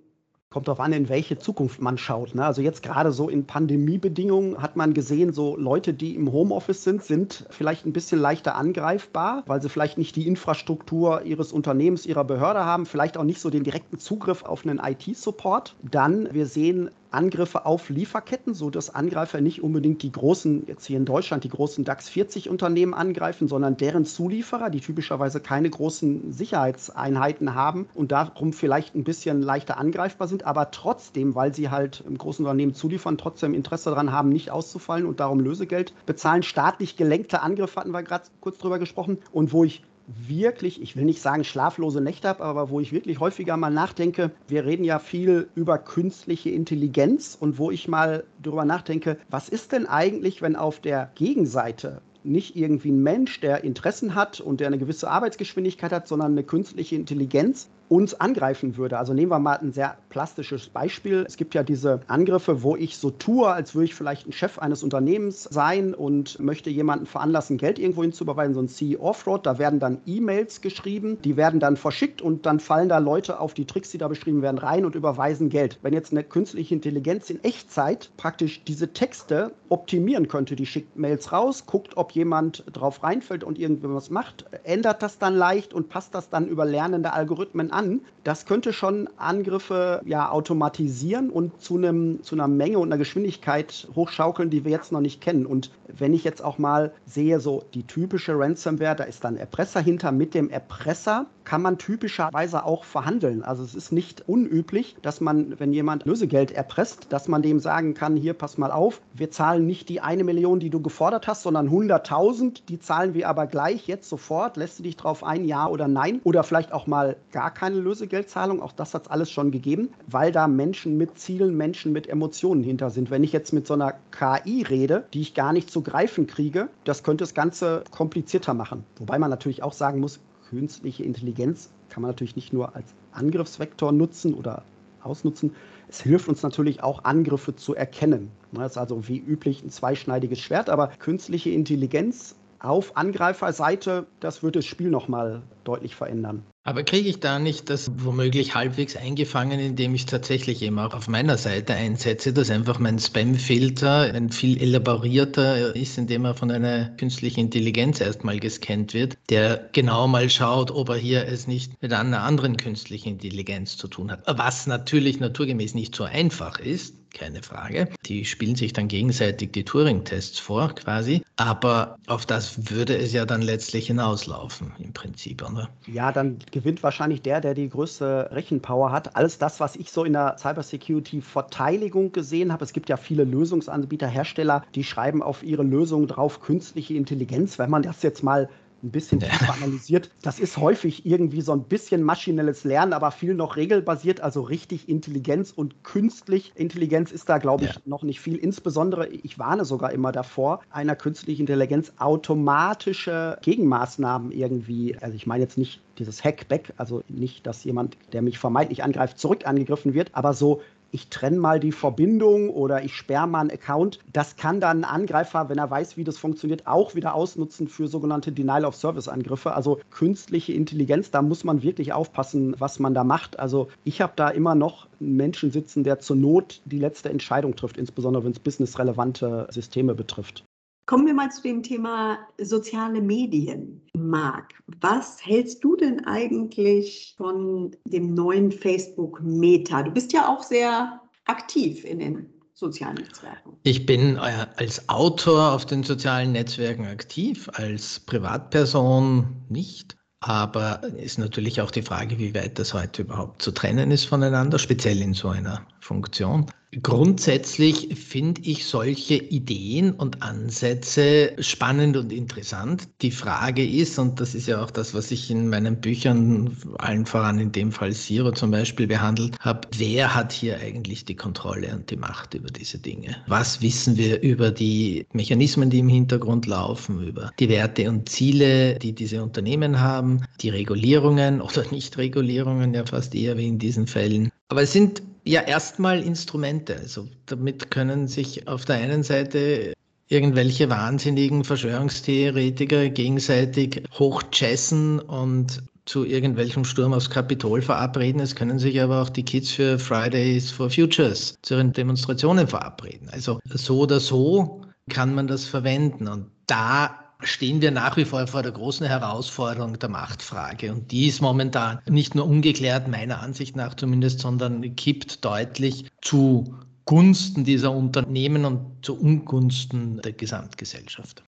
Kommt 0.54 0.68
darauf 0.68 0.82
an, 0.82 0.92
in 0.92 1.08
welche 1.08 1.40
Zukunft 1.40 1.82
man 1.82 1.98
schaut. 1.98 2.36
Ne? 2.36 2.44
Also 2.44 2.62
jetzt 2.62 2.84
gerade 2.84 3.14
so 3.14 3.30
in 3.30 3.46
Pandemiebedingungen 3.46 4.62
hat 4.62 4.76
man 4.76 4.94
gesehen, 4.94 5.32
so 5.32 5.56
Leute, 5.56 5.94
die 5.94 6.14
im 6.14 6.30
Homeoffice 6.30 6.84
sind, 6.84 7.06
sind 7.06 7.46
vielleicht 7.50 7.86
ein 7.86 7.94
bisschen 7.94 8.20
leichter 8.20 8.56
angreifbar, 8.56 9.44
weil 9.48 9.62
sie 9.62 9.70
vielleicht 9.70 9.98
nicht 9.98 10.14
die 10.18 10.28
Infrastruktur 10.28 11.22
ihres 11.22 11.54
Unternehmens, 11.54 12.06
ihrer 12.06 12.26
Behörde 12.26 12.66
haben, 12.66 12.86
vielleicht 12.86 13.16
auch 13.18 13.24
nicht 13.24 13.40
so 13.40 13.50
den 13.50 13.64
direkten 13.64 13.98
Zugriff 13.98 14.44
auf 14.44 14.66
einen 14.66 14.80
IT-Support. 14.80 15.78
Dann, 15.90 16.28
wir 16.34 16.46
sehen 16.46 16.92
Angriffe 17.12 17.66
auf 17.66 17.90
Lieferketten, 17.90 18.54
sodass 18.54 18.94
Angreifer 18.94 19.42
nicht 19.42 19.62
unbedingt 19.62 20.02
die 20.04 20.12
großen, 20.12 20.66
jetzt 20.68 20.86
hier 20.86 20.98
in 20.98 21.06
Deutschland, 21.06 21.44
die 21.44 21.50
großen 21.50 21.84
DAX 21.84 22.10
40 22.10 22.50
Unternehmen 22.50 22.94
angreifen, 22.94 23.48
sondern 23.48 23.78
deren 23.78 24.06
Zulieferer, 24.06 24.70
die 24.70 24.80
typischerweise 24.80 25.40
keine 25.40 25.70
großen 25.70 26.32
Sicherheitseinheiten 26.32 27.54
haben 27.56 27.88
und 27.94 28.12
darum 28.12 28.54
vielleicht 28.54 28.96
ein 28.96 29.04
bisschen 29.04 29.42
leichter 29.42 29.78
angreifbar 29.78 30.28
sind, 30.28 30.46
aber 30.46 30.72
trotzdem, 30.72 31.36
weil 31.36 31.54
sie 31.54 31.70
halt 31.70 32.04
im 32.08 32.18
großen 32.18 32.46
Unternehmen 32.46 32.74
zuliefern, 32.74 33.18
trotzdem 33.18 33.54
Interesse 33.54 33.90
daran 33.90 34.12
haben, 34.12 34.30
nicht 34.30 34.52
auszufallen 34.52 35.06
und 35.06 35.20
darum 35.20 35.40
Lösegeld 35.40 35.94
bezahlen. 36.06 36.44
Staatlich 36.44 36.96
gelenkte 36.96 37.42
Angriffe 37.42 37.80
hatten 37.80 37.92
wir 37.92 38.04
gerade 38.04 38.26
kurz 38.40 38.58
drüber 38.58 38.80
gesprochen 38.80 39.18
und 39.32 39.54
wo 39.54 39.64
ich 39.64 39.84
wirklich, 40.08 40.82
ich 40.82 40.96
will 40.96 41.06
nicht 41.06 41.22
sagen 41.22 41.44
schlaflose 41.44 42.02
Nächte 42.02 42.28
habe, 42.28 42.44
aber 42.44 42.70
wo 42.70 42.80
ich 42.80 42.92
wirklich 42.92 43.20
häufiger 43.20 43.58
mal 43.58 43.70
nachdenke, 43.70 44.32
wir 44.48 44.66
reden 44.66 44.84
ja 44.84 45.00
viel 45.00 45.48
über 45.56 45.78
künstliche 45.78 46.50
Intelligenz 46.50 47.38
und 47.40 47.58
wo 47.58 47.72
ich 47.72 47.88
mal 47.88 48.24
darüber 48.42 48.66
nachdenke, 48.66 49.18
was 49.30 49.50
ist 49.50 49.72
denn 49.72 49.86
eigentlich, 49.86 50.42
wenn 50.42 50.56
auf 50.56 50.80
der 50.80 51.12
Gegenseite 51.16 52.02
nicht 52.24 52.56
irgendwie 52.56 52.92
ein 52.92 53.02
Mensch, 53.02 53.40
der 53.40 53.64
Interessen 53.64 54.14
hat 54.16 54.40
und 54.40 54.60
der 54.60 54.68
eine 54.68 54.78
gewisse 54.78 55.10
Arbeitsgeschwindigkeit 55.10 55.92
hat, 55.92 56.08
sondern 56.08 56.34
eine 56.34 56.44
künstliche 56.44 56.96
Intelligenz 56.96 57.70
uns 57.92 58.14
angreifen 58.14 58.78
würde. 58.78 58.98
Also 58.98 59.14
nehmen 59.14 59.34
wir 59.34 59.40
mal 59.40 59.58
ein 59.58 59.74
sehr 59.74 59.98
plastisches 60.08 60.70
Beispiel. 60.70 61.26
Es 61.28 61.36
gibt 61.36 61.54
ja 61.54 61.62
diese 61.62 62.00
Angriffe, 62.08 62.64
wo 62.64 62.78
ich 62.78 62.98
so 62.98 63.12
tue, 63.12 63.50
als 63.50 63.76
würde 63.76 63.84
ich 63.84 63.96
vielleicht 63.96 64.26
ein 64.26 64.32
Chef 64.32 64.60
eines 64.60 64.82
Unternehmens 64.82 65.44
sein 65.52 65.94
und 65.94 66.40
möchte 66.40 66.70
jemanden 66.70 67.06
veranlassen, 67.06 67.58
Geld 67.58 67.80
irgendwo 67.80 68.02
hinzubeweisen, 68.04 68.54
so 68.54 68.62
ein 68.62 68.70
CEO-Fraud. 68.70 69.46
Da 69.46 69.60
werden 69.60 69.80
dann 69.82 70.00
E-Mails 70.06 70.62
geschrieben, 70.62 71.18
die 71.26 71.36
werden 71.36 71.60
dann 71.60 71.76
verschickt 71.76 72.22
und 72.22 72.46
dann 72.46 72.62
fallen 72.62 72.88
da 72.88 72.98
Leute 73.00 73.42
auf 73.42 73.54
die 73.54 73.66
Tricks, 73.66 73.92
die 73.92 73.98
da 73.98 74.08
beschrieben 74.08 74.42
werden, 74.42 74.58
rein 74.58 74.86
und 74.86 74.96
überweisen 74.96 75.50
Geld. 75.50 75.78
Wenn 75.82 75.94
jetzt 75.94 76.14
eine 76.14 76.24
künstliche 76.24 76.74
Intelligenz 76.74 77.30
in 77.30 77.44
Echtzeit 77.44 78.10
praktisch 78.16 78.64
diese 78.64 78.94
Texte 78.94 79.52
optimieren 79.68 80.30
könnte, 80.30 80.56
die 80.56 80.66
schickt 80.66 80.96
Mails 80.96 81.34
raus, 81.34 81.66
guckt, 81.66 81.98
ob 81.98 82.14
jemand 82.14 82.64
drauf 82.72 83.04
reinfällt 83.04 83.44
und 83.44 83.60
irgendwas 83.60 84.10
macht, 84.10 84.46
ändert 84.64 85.04
das 85.04 85.18
dann 85.18 85.36
leicht 85.36 85.74
und 85.74 85.90
passt 85.90 86.16
das 86.16 86.30
dann 86.30 86.48
über 86.48 86.64
lernende 86.64 87.12
Algorithmen 87.12 87.70
an 87.72 87.81
an. 87.82 88.02
Das 88.24 88.46
könnte 88.46 88.72
schon 88.72 89.10
Angriffe 89.18 90.02
ja 90.06 90.30
automatisieren 90.30 91.30
und 91.30 91.60
zu, 91.62 91.78
einem, 91.78 92.22
zu 92.22 92.36
einer 92.36 92.48
Menge 92.48 92.78
und 92.78 92.90
einer 92.90 93.00
Geschwindigkeit 93.00 93.88
hochschaukeln, 93.96 94.50
die 94.50 94.64
wir 94.64 94.72
jetzt 94.72 94.92
noch 94.92 95.02
nicht 95.02 95.22
kennen. 95.22 95.46
Und 95.46 95.72
wenn 95.88 96.14
ich 96.14 96.24
jetzt 96.24 96.44
auch 96.44 96.58
mal 96.58 96.94
sehe, 97.06 97.40
so 97.40 97.64
die 97.74 97.84
typische 97.84 98.38
Ransomware, 98.38 98.96
da 98.96 99.04
ist 99.06 99.24
dann 99.24 99.38
Erpresser 99.38 99.82
hinter. 99.82 100.12
Mit 100.12 100.34
dem 100.34 100.50
Erpresser 100.50 101.26
kann 101.52 101.64
man 101.64 101.78
typischerweise 101.78 102.64
auch 102.64 102.86
verhandeln. 102.86 103.44
Also 103.44 103.62
es 103.62 103.76
ist 103.76 103.92
nicht 103.92 104.24
unüblich, 104.30 104.96
dass 105.02 105.20
man, 105.20 105.60
wenn 105.60 105.74
jemand 105.74 106.06
Lösegeld 106.06 106.52
erpresst, 106.52 107.08
dass 107.10 107.28
man 107.28 107.42
dem 107.42 107.60
sagen 107.60 107.94
kann, 107.94 108.16
hier 108.16 108.34
pass 108.34 108.58
mal 108.58 108.72
auf, 108.72 109.02
wir 109.14 109.32
zahlen 109.32 109.66
nicht 109.66 109.90
die 109.90 110.00
eine 110.00 110.24
Million, 110.24 110.62
die 110.62 110.70
du 110.70 110.80
gefordert 110.80 111.28
hast, 111.28 111.44
sondern 111.44 111.68
100.000, 111.68 112.62
die 112.70 112.80
zahlen 112.80 113.14
wir 113.14 113.28
aber 113.28 113.48
gleich 113.48 113.86
jetzt 113.86 114.08
sofort. 114.08 114.56
Lässt 114.56 114.80
du 114.80 114.84
dich 114.84 114.96
drauf 114.96 115.26
ein, 115.26 115.44
ja 115.44 115.68
oder 115.68 115.90
nein? 115.90 116.22
Oder 116.24 116.46
vielleicht 116.46 116.72
auch 116.72 116.88
mal 116.88 117.18
gar 117.34 117.54
keine 117.54 117.76
Lösegeldzahlung. 117.76 118.62
Auch 118.62 118.72
das 118.72 118.94
hat 118.94 119.02
es 119.02 119.12
alles 119.12 119.30
schon 119.30 119.52
gegeben, 119.52 119.90
weil 120.08 120.32
da 120.32 120.48
Menschen 120.48 120.96
mit 120.96 121.20
Zielen, 121.20 121.58
Menschen 121.58 121.92
mit 121.92 122.08
Emotionen 122.08 122.64
hinter 122.64 122.92
sind. 122.92 123.12
Wenn 123.12 123.26
ich 123.26 123.34
jetzt 123.34 123.52
mit 123.52 123.68
so 123.68 123.74
einer 123.74 123.96
KI 124.12 124.62
rede, 124.62 125.04
die 125.14 125.20
ich 125.20 125.34
gar 125.34 125.52
nicht 125.52 125.70
zu 125.70 125.82
greifen 125.82 126.28
kriege, 126.28 126.70
das 126.86 127.04
könnte 127.04 127.24
das 127.24 127.34
Ganze 127.34 127.84
komplizierter 127.92 128.54
machen. 128.54 128.86
Wobei 128.96 129.20
man 129.20 129.30
natürlich 129.30 129.64
auch 129.64 129.74
sagen 129.74 130.00
muss, 130.00 130.22
künstliche 130.52 131.04
Intelligenz 131.04 131.70
kann 131.90 132.02
man 132.02 132.12
natürlich 132.12 132.36
nicht 132.36 132.52
nur 132.52 132.76
als 132.76 132.94
Angriffsvektor 133.14 133.94
nutzen 133.94 134.34
oder 134.34 134.64
ausnutzen. 135.02 135.56
Es 135.88 136.02
hilft 136.02 136.28
uns 136.28 136.44
natürlich 136.44 136.84
auch, 136.84 137.06
Angriffe 137.06 137.56
zu 137.56 137.74
erkennen. 137.74 138.32
Das 138.52 138.74
ist 138.74 138.78
also 138.78 139.08
wie 139.08 139.18
üblich 139.18 139.64
ein 139.64 139.70
zweischneidiges 139.70 140.40
Schwert, 140.40 140.70
aber 140.70 140.88
künstliche 140.88 141.50
Intelligenz 141.50 142.36
auf 142.60 142.98
Angreiferseite, 142.98 144.06
das 144.20 144.44
wird 144.44 144.58
das 144.58 144.66
Spiel 144.66 144.90
nochmal 144.90 145.42
deutlich 145.64 145.96
verändern. 145.96 146.44
Aber 146.64 146.84
kriege 146.84 147.10
ich 147.10 147.20
da 147.20 147.40
nicht 147.40 147.72
das 147.72 147.90
womöglich 148.04 148.54
halbwegs 148.54 148.96
eingefangen, 148.96 149.60
indem 149.60 149.96
ich 149.96 150.06
tatsächlich 150.06 150.62
eben 150.62 150.78
auch 150.78 150.94
auf 150.94 151.08
meiner 151.08 151.38
Seite 151.38 151.74
einsetze, 151.74 152.34
dass 152.34 152.52
einfach 152.52 152.78
mein 152.78 153.00
Spam-Filter 153.00 154.14
ein 154.14 154.30
viel 154.30 154.62
elaborierter 154.62 155.76
ist, 155.76 155.98
indem 155.98 156.26
er 156.26 156.36
von 156.36 156.52
einer 156.52 156.90
künstlichen 156.98 157.40
Intelligenz 157.40 158.00
erstmal 158.00 158.40
gescannt 158.40 158.94
wird, 158.94 159.18
der 159.32 159.70
genau 159.72 160.08
mal 160.08 160.30
schaut, 160.30 160.70
ob 160.70 160.90
er 160.90 160.98
hier 160.98 161.26
es 161.26 161.48
nicht 161.48 161.82
mit 161.82 161.94
einer 161.94 162.22
anderen 162.22 162.58
künstlichen 162.58 163.14
Intelligenz 163.14 163.78
zu 163.78 163.88
tun 163.88 164.12
hat. 164.12 164.24
Was 164.28 164.68
natürlich 164.68 165.20
naturgemäß 165.20 165.74
nicht 165.74 165.96
so 165.96 166.04
einfach 166.04 166.60
ist, 166.60 167.01
keine 167.14 167.44
Frage. 167.44 167.88
Die 168.06 168.26
spielen 168.26 168.56
sich 168.56 168.74
dann 168.74 168.88
gegenseitig 168.88 169.52
die 169.52 169.64
Turing-Tests 169.64 170.40
vor, 170.40 170.74
quasi. 170.76 171.22
Aber 171.36 171.98
auf 172.08 172.26
das 172.26 172.70
würde 172.72 172.98
es 172.98 173.14
ja 173.14 173.26
dann 173.26 173.42
letztlich 173.42 173.88
hinauslaufen, 173.88 174.74
im 174.80 174.94
Prinzip, 174.94 175.42
oder? 175.42 175.70
Ja, 175.88 176.12
dann 176.12 176.40
gewinnt 176.52 176.84
wahrscheinlich 176.84 177.22
der, 177.22 177.42
der 177.42 177.54
die 177.54 177.70
größte 177.70 178.30
Rechenpower 178.32 178.92
hat. 178.92 179.16
Alles 179.16 179.38
das, 179.38 179.60
was 179.60 179.76
ich 179.76 179.92
so 179.92 180.04
in 180.04 180.14
der 180.14 180.38
Cybersecurity-Verteidigung 180.38 182.12
gesehen 182.12 182.52
habe. 182.52 182.64
Es 182.64 182.74
gibt 182.74 182.90
ja 182.90 182.98
viele 182.98 183.24
Lösungsanbieter, 183.24 184.08
Hersteller, 184.08 184.64
die 184.76 184.84
schreiben 184.84 185.24
auf 185.24 185.44
ihre 185.44 185.64
Lösungen 185.64 186.08
drauf 186.08 186.42
künstliche 186.42 186.94
Intelligenz. 186.94 187.60
Wenn 187.60 187.70
man 187.70 187.84
das 187.84 188.04
jetzt 188.04 188.24
mal 188.24 188.50
ein 188.84 188.92
bisschen 188.92 189.20
tiefer 189.20 189.54
analysiert. 189.54 190.12
Das 190.22 190.40
ist 190.40 190.58
häufig 190.58 191.06
irgendwie 191.06 191.42
so 191.42 191.52
ein 191.52 191.64
bisschen 191.64 192.04
maschinelles 192.04 192.64
Lernen, 192.64 192.94
aber 192.94 193.12
viel 193.12 193.34
noch 193.34 193.56
regelbasiert, 193.56 194.22
also 194.22 194.42
richtig 194.42 194.90
Intelligenz 194.90 195.52
und 195.52 195.84
künstlich 195.84 196.52
Intelligenz 196.56 197.12
ist 197.12 197.30
da, 197.30 197.38
glaube 197.38 197.66
ich, 197.66 197.76
ja. 197.76 197.82
noch 197.86 198.04
nicht 198.04 198.20
viel. 198.20 198.36
Insbesondere, 198.38 199.08
ich 199.08 199.40
warne 199.40 199.66
sogar 199.66 199.92
immer 199.92 200.12
davor, 200.12 200.62
einer 200.72 200.96
künstlichen 200.96 201.42
Intelligenz 201.42 201.94
automatische 201.98 203.38
Gegenmaßnahmen 203.42 204.32
irgendwie, 204.32 204.98
also 205.00 205.16
ich 205.16 205.28
meine 205.28 205.44
jetzt 205.44 205.58
nicht 205.58 205.82
dieses 205.98 206.24
Hackback, 206.24 206.74
also 206.78 207.04
nicht, 207.08 207.46
dass 207.46 207.64
jemand, 207.64 207.98
der 208.14 208.22
mich 208.22 208.40
vermeintlich 208.40 208.84
angreift, 208.84 209.20
zurück 209.20 209.46
angegriffen 209.46 209.94
wird, 209.94 210.12
aber 210.14 210.34
so 210.34 210.62
ich 210.92 211.10
trenne 211.10 211.40
mal 211.40 211.60
die 211.60 211.72
Verbindung 211.72 212.50
oder 212.50 212.84
ich 212.84 212.96
sperre 212.96 213.28
mal 213.28 213.42
einen 213.42 213.52
Account. 213.52 214.00
Das 214.12 214.36
kann 214.36 214.60
dann 214.60 214.84
ein 214.84 215.02
Angreifer, 215.02 215.50
wenn 215.50 215.58
er 215.58 215.72
weiß, 215.72 215.98
wie 215.98 216.04
das 216.04 216.18
funktioniert, 216.18 216.68
auch 216.68 216.96
wieder 216.96 217.16
ausnutzen 217.16 217.68
für 217.68 217.88
sogenannte 217.88 218.32
Denial-of-Service-Angriffe. 218.32 219.54
Also 219.54 219.80
künstliche 219.90 220.54
Intelligenz, 220.54 221.12
da 221.12 221.22
muss 221.22 221.44
man 221.44 221.64
wirklich 221.64 221.94
aufpassen, 221.94 222.56
was 222.60 222.80
man 222.80 222.94
da 222.94 223.04
macht. 223.04 223.40
Also 223.40 223.70
ich 223.84 224.02
habe 224.02 224.14
da 224.16 224.30
immer 224.30 224.56
noch 224.56 224.88
einen 225.00 225.16
Menschen 225.16 225.52
sitzen, 225.52 225.84
der 225.84 226.00
zur 226.00 226.18
Not 226.18 226.62
die 226.66 226.80
letzte 226.80 227.10
Entscheidung 227.10 227.56
trifft, 227.56 227.78
insbesondere 227.78 228.24
wenn 228.24 228.32
es 228.32 228.40
businessrelevante 228.40 229.48
Systeme 229.50 229.96
betrifft. 229.96 230.44
Kommen 230.92 231.08
wir 231.08 231.14
mal 231.14 231.32
zu 231.32 231.42
dem 231.42 231.64
Thema 231.64 232.20
soziale 232.38 233.00
Medien. 233.00 233.82
Marc, 233.94 234.56
was 234.82 235.26
hältst 235.26 235.64
du 235.64 235.78
denn 235.78 236.04
eigentlich 236.04 237.14
von 237.16 237.74
dem 237.86 238.14
neuen 238.14 238.52
Facebook 238.52 239.22
Meta? 239.24 239.84
Du 239.84 239.92
bist 239.92 240.12
ja 240.12 240.28
auch 240.28 240.44
sehr 240.44 241.00
aktiv 241.28 241.86
in 241.86 242.00
den 242.00 242.30
sozialen 242.56 242.96
Netzwerken. 242.96 243.56
Ich 243.64 243.86
bin 243.86 244.18
äh, 244.18 244.48
als 244.58 244.90
Autor 244.90 245.54
auf 245.54 245.66
den 245.66 245.84
sozialen 245.84 246.34
Netzwerken 246.34 246.86
aktiv, 246.86 247.50
als 247.54 248.02
Privatperson 248.02 249.46
nicht. 249.48 249.96
Aber 250.20 250.84
ist 250.98 251.18
natürlich 251.18 251.62
auch 251.62 251.72
die 251.72 251.84
Frage, 251.84 252.20
wie 252.20 252.36
weit 252.36 252.60
das 252.60 252.74
heute 252.74 253.04
überhaupt 253.04 253.42
zu 253.42 253.52
trennen 253.52 253.92
ist 253.92 254.04
voneinander, 254.04 254.60
speziell 254.60 255.02
in 255.02 255.14
so 255.14 255.30
einer 255.30 255.66
Funktion. 255.82 256.46
Grundsätzlich 256.82 257.90
finde 257.96 258.40
ich 258.46 258.66
solche 258.66 259.16
Ideen 259.16 259.92
und 259.92 260.24
Ansätze 260.24 261.34
spannend 261.40 261.98
und 261.98 262.14
interessant. 262.14 262.88
Die 263.02 263.12
Frage 263.12 263.68
ist, 263.68 264.00
und 264.00 264.22
das 264.22 264.34
ist 264.36 264.48
ja 264.48 264.64
auch 264.64 264.72
das, 264.72 264.94
was 264.94 265.12
ich 265.12 265.30
in 265.30 265.50
meinen 265.50 265.82
Büchern, 265.82 266.56
allen 266.78 267.06
voran 267.06 267.40
in 267.40 267.52
dem 267.52 267.74
Fall 267.74 267.92
Zero 267.92 268.32
zum 268.32 268.52
Beispiel 268.52 268.88
behandelt 268.88 269.38
habe, 269.42 269.68
wer 269.78 270.16
hat 270.16 270.32
hier 270.32 270.60
eigentlich 270.60 271.04
die 271.04 271.16
Kontrolle 271.16 271.76
und 271.76 271.92
die 271.92 271.98
Macht 271.98 272.36
über 272.36 272.50
diese 272.50 272.80
Dinge? 272.80 273.18
Was 273.28 273.62
wissen 273.62 273.98
wir 273.98 274.22
über 274.22 274.50
die 274.50 275.06
Mechanismen, 275.12 275.70
die 275.70 275.80
im 275.80 275.90
Hintergrund 275.90 276.46
laufen, 276.46 277.06
über 277.06 277.32
die 277.38 277.50
Werte 277.50 277.90
und 277.90 278.08
Ziele, 278.08 278.80
die 278.80 278.94
diese 278.94 279.22
Unternehmen 279.22 279.82
haben, 279.82 280.22
die 280.40 280.50
Regulierungen 280.50 281.42
oder 281.42 281.66
Nichtregulierungen, 281.72 282.74
ja 282.74 282.86
fast 282.86 283.14
eher 283.14 283.38
wie 283.38 283.50
in 283.50 283.60
diesen 283.60 283.88
Fällen. 283.88 284.32
Aber 284.48 284.62
es 284.62 284.72
sind 284.72 285.02
ja, 285.24 285.42
erstmal 285.42 286.02
Instrumente. 286.02 286.76
Also 286.76 287.08
damit 287.26 287.72
können 287.72 288.08
sich 288.08 288.48
auf 288.48 288.66
der 288.66 288.78
einen 288.78 289.04
Seite 289.04 289.74
irgendwelche 290.08 290.70
wahnsinnigen 290.70 291.44
Verschwörungstheoretiker 291.44 292.90
gegenseitig 292.90 293.84
hochchessen 293.98 295.00
und 295.00 295.64
zu 295.86 296.06
irgendwelchem 296.06 296.64
Sturm 296.64 296.94
aufs 296.94 297.10
Kapitol 297.10 297.62
verabreden. 297.62 298.22
Es 298.22 298.36
können 298.36 298.60
sich 298.60 298.82
aber 298.82 299.02
auch 299.02 299.10
die 299.10 299.24
Kids 299.24 299.52
für 299.52 299.80
Fridays 299.80 300.52
for 300.52 300.70
Futures 300.70 301.36
zu 301.42 301.56
ihren 301.56 301.74
Demonstrationen 301.74 302.48
verabreden. 302.48 303.10
Also 303.10 303.40
so 303.46 303.80
oder 303.80 304.00
so 304.00 304.62
kann 304.90 305.16
man 305.16 305.28
das 305.28 305.46
verwenden. 305.46 306.08
Und 306.08 306.28
da 306.46 307.01
stehen 307.24 307.62
wir 307.62 307.72
nach 307.72 307.98
wie 307.98 308.06
vor 308.06 308.28
vor 308.28 308.44
der 308.44 308.52
großen 308.52 308.86
Herausforderung 308.86 309.78
der 309.80 309.90
Machtfrage. 309.90 310.72
Und 310.72 310.92
die 310.92 311.08
ist 311.08 311.22
momentan 311.22 311.80
nicht 311.90 312.16
nur 312.16 312.26
ungeklärt, 312.26 312.88
meiner 312.88 313.22
Ansicht 313.22 313.56
nach 313.56 313.76
zumindest, 313.76 314.20
sondern 314.20 314.76
kippt 314.76 315.24
deutlich 315.24 315.86
zu 316.02 316.56
Gunsten 316.86 317.44
dieser 317.44 317.72
Unternehmen 317.72 318.46
und 318.46 318.86
zu 318.86 319.00
Ungunsten 319.00 320.02
der 320.02 320.14
Gesamtgesellschaft. 320.14 321.24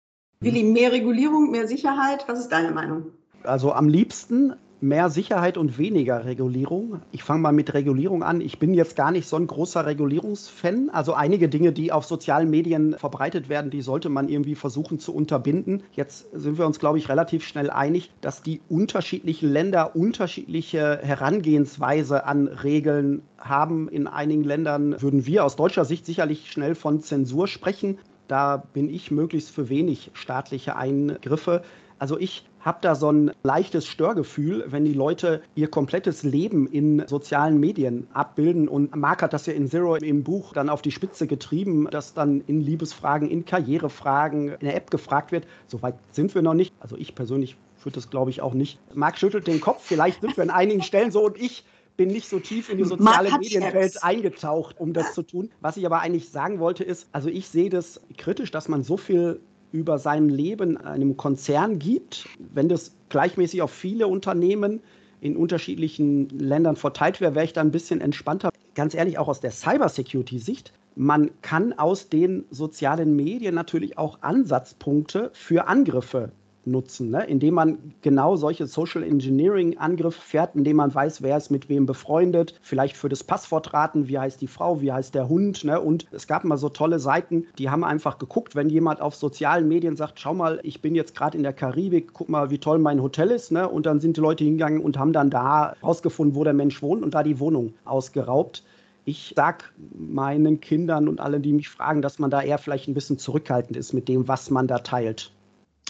Willi, 0.40 0.62
mehr 0.62 0.92
Regulierung, 0.92 1.50
mehr 1.50 1.66
Sicherheit, 1.66 2.24
was 2.28 2.40
ist 2.40 2.48
deine 2.48 2.70
Meinung? 2.70 3.06
Also 3.42 3.72
am 3.72 3.88
liebsten 3.88 4.54
mehr 4.80 5.10
Sicherheit 5.10 5.56
und 5.56 5.78
weniger 5.78 6.24
Regulierung. 6.24 7.00
Ich 7.10 7.22
fange 7.22 7.40
mal 7.40 7.52
mit 7.52 7.74
Regulierung 7.74 8.22
an. 8.22 8.40
Ich 8.40 8.58
bin 8.58 8.74
jetzt 8.74 8.96
gar 8.96 9.10
nicht 9.10 9.28
so 9.28 9.36
ein 9.36 9.46
großer 9.46 9.86
Regulierungsfan. 9.86 10.90
Also 10.90 11.14
einige 11.14 11.48
Dinge, 11.48 11.72
die 11.72 11.92
auf 11.92 12.04
sozialen 12.04 12.50
Medien 12.50 12.96
verbreitet 12.98 13.48
werden, 13.48 13.70
die 13.70 13.82
sollte 13.82 14.08
man 14.08 14.28
irgendwie 14.28 14.54
versuchen 14.54 14.98
zu 14.98 15.14
unterbinden. 15.14 15.82
Jetzt 15.92 16.28
sind 16.32 16.58
wir 16.58 16.66
uns, 16.66 16.78
glaube 16.78 16.98
ich, 16.98 17.08
relativ 17.08 17.44
schnell 17.44 17.70
einig, 17.70 18.10
dass 18.20 18.42
die 18.42 18.60
unterschiedlichen 18.68 19.50
Länder 19.50 19.96
unterschiedliche 19.96 21.00
Herangehensweise 21.02 22.24
an 22.24 22.48
Regeln 22.48 23.22
haben. 23.38 23.88
In 23.88 24.06
einigen 24.06 24.44
Ländern 24.44 25.00
würden 25.00 25.26
wir 25.26 25.44
aus 25.44 25.56
deutscher 25.56 25.84
Sicht 25.84 26.06
sicherlich 26.06 26.50
schnell 26.50 26.74
von 26.74 27.00
Zensur 27.00 27.48
sprechen. 27.48 27.98
Da 28.28 28.58
bin 28.58 28.90
ich 28.90 29.10
möglichst 29.10 29.50
für 29.50 29.70
wenig 29.70 30.10
staatliche 30.12 30.76
Eingriffe. 30.76 31.62
Also 31.98 32.18
ich 32.18 32.44
habe 32.60 32.78
da 32.80 32.94
so 32.94 33.10
ein 33.10 33.32
leichtes 33.42 33.86
Störgefühl, 33.86 34.64
wenn 34.68 34.84
die 34.84 34.92
Leute 34.92 35.42
ihr 35.54 35.68
komplettes 35.68 36.22
Leben 36.22 36.66
in 36.66 37.06
sozialen 37.06 37.58
Medien 37.58 38.08
abbilden. 38.12 38.68
Und 38.68 38.94
Marc 38.94 39.22
hat 39.22 39.32
das 39.32 39.46
ja 39.46 39.52
in 39.52 39.68
Zero 39.68 39.96
im 39.96 40.22
Buch 40.22 40.52
dann 40.52 40.68
auf 40.68 40.82
die 40.82 40.90
Spitze 40.90 41.26
getrieben, 41.26 41.88
dass 41.90 42.14
dann 42.14 42.42
in 42.46 42.60
Liebesfragen, 42.60 43.28
in 43.28 43.44
Karrierefragen, 43.44 44.48
in 44.48 44.66
der 44.66 44.76
App 44.76 44.90
gefragt 44.90 45.32
wird. 45.32 45.46
Soweit 45.66 45.94
sind 46.10 46.34
wir 46.34 46.42
noch 46.42 46.54
nicht. 46.54 46.74
Also 46.80 46.96
ich 46.96 47.14
persönlich 47.14 47.56
würde 47.84 47.94
das, 47.94 48.10
glaube 48.10 48.30
ich, 48.30 48.42
auch 48.42 48.54
nicht. 48.54 48.78
Marc 48.94 49.18
schüttelt 49.18 49.46
den 49.46 49.60
Kopf. 49.60 49.82
Vielleicht 49.84 50.20
sind 50.20 50.36
wir 50.36 50.42
an 50.42 50.50
einigen 50.50 50.82
Stellen 50.82 51.10
so 51.10 51.24
und 51.26 51.40
ich 51.40 51.64
bin 51.96 52.08
nicht 52.08 52.28
so 52.28 52.38
tief 52.38 52.70
in 52.70 52.78
die 52.78 52.84
soziale 52.84 53.36
Medienwelt 53.36 54.02
eingetaucht, 54.04 54.78
um 54.78 54.92
das 54.92 55.14
zu 55.14 55.22
tun. 55.22 55.50
Was 55.60 55.76
ich 55.76 55.84
aber 55.84 56.00
eigentlich 56.00 56.30
sagen 56.30 56.60
wollte, 56.60 56.84
ist, 56.84 57.08
also 57.12 57.28
ich 57.28 57.48
sehe 57.48 57.70
das 57.70 58.00
kritisch, 58.16 58.52
dass 58.52 58.68
man 58.68 58.84
so 58.84 58.96
viel 58.96 59.40
über 59.72 59.98
sein 59.98 60.28
Leben 60.28 60.76
einem 60.76 61.16
Konzern 61.16 61.78
gibt, 61.78 62.28
wenn 62.38 62.68
das 62.68 62.92
gleichmäßig 63.08 63.62
auf 63.62 63.70
viele 63.70 64.06
Unternehmen 64.06 64.80
in 65.20 65.36
unterschiedlichen 65.36 66.28
Ländern 66.28 66.76
verteilt 66.76 67.20
wäre, 67.20 67.34
wäre 67.34 67.44
ich 67.44 67.52
da 67.52 67.60
ein 67.60 67.72
bisschen 67.72 68.00
entspannter. 68.00 68.50
Ganz 68.74 68.94
ehrlich, 68.94 69.18
auch 69.18 69.28
aus 69.28 69.40
der 69.40 69.50
Cybersecurity-Sicht, 69.50 70.72
man 70.94 71.30
kann 71.42 71.72
aus 71.72 72.08
den 72.08 72.44
sozialen 72.50 73.14
Medien 73.14 73.54
natürlich 73.54 73.98
auch 73.98 74.18
Ansatzpunkte 74.22 75.30
für 75.32 75.68
Angriffe 75.68 76.32
nutzen, 76.70 77.10
ne? 77.10 77.24
indem 77.24 77.54
man 77.54 77.94
genau 78.02 78.36
solche 78.36 78.66
Social 78.66 79.02
Engineering-Angriffe 79.02 80.20
fährt, 80.20 80.54
indem 80.54 80.76
man 80.76 80.94
weiß, 80.94 81.22
wer 81.22 81.36
ist 81.36 81.50
mit 81.50 81.68
wem 81.68 81.86
befreundet, 81.86 82.54
vielleicht 82.62 82.96
für 82.96 83.08
das 83.08 83.24
Passwort 83.24 83.72
raten, 83.72 84.08
wie 84.08 84.18
heißt 84.18 84.40
die 84.40 84.46
Frau, 84.46 84.80
wie 84.80 84.92
heißt 84.92 85.14
der 85.14 85.28
Hund. 85.28 85.64
Ne? 85.64 85.80
Und 85.80 86.06
es 86.12 86.26
gab 86.26 86.44
mal 86.44 86.56
so 86.56 86.68
tolle 86.68 86.98
Seiten, 86.98 87.46
die 87.58 87.70
haben 87.70 87.84
einfach 87.84 88.18
geguckt, 88.18 88.54
wenn 88.54 88.68
jemand 88.68 89.00
auf 89.00 89.14
sozialen 89.14 89.68
Medien 89.68 89.96
sagt, 89.96 90.20
schau 90.20 90.34
mal, 90.34 90.60
ich 90.62 90.80
bin 90.80 90.94
jetzt 90.94 91.14
gerade 91.14 91.36
in 91.36 91.42
der 91.42 91.52
Karibik, 91.52 92.12
guck 92.12 92.28
mal, 92.28 92.50
wie 92.50 92.58
toll 92.58 92.78
mein 92.78 93.02
Hotel 93.02 93.30
ist. 93.30 93.52
Ne? 93.52 93.68
Und 93.68 93.86
dann 93.86 94.00
sind 94.00 94.16
die 94.16 94.20
Leute 94.20 94.44
hingegangen 94.44 94.80
und 94.80 94.98
haben 94.98 95.12
dann 95.12 95.30
da 95.30 95.74
rausgefunden, 95.82 96.36
wo 96.36 96.44
der 96.44 96.54
Mensch 96.54 96.82
wohnt 96.82 97.02
und 97.02 97.14
da 97.14 97.22
die 97.22 97.40
Wohnung 97.40 97.74
ausgeraubt. 97.84 98.62
Ich 99.08 99.32
sage 99.34 99.64
meinen 99.96 100.60
Kindern 100.60 101.08
und 101.08 101.18
allen, 101.18 101.40
die 101.40 101.54
mich 101.54 101.70
fragen, 101.70 102.02
dass 102.02 102.18
man 102.18 102.30
da 102.30 102.42
eher 102.42 102.58
vielleicht 102.58 102.88
ein 102.88 102.94
bisschen 102.94 103.18
zurückhaltend 103.18 103.76
ist 103.78 103.94
mit 103.94 104.06
dem, 104.06 104.28
was 104.28 104.50
man 104.50 104.66
da 104.66 104.80
teilt. 104.80 105.32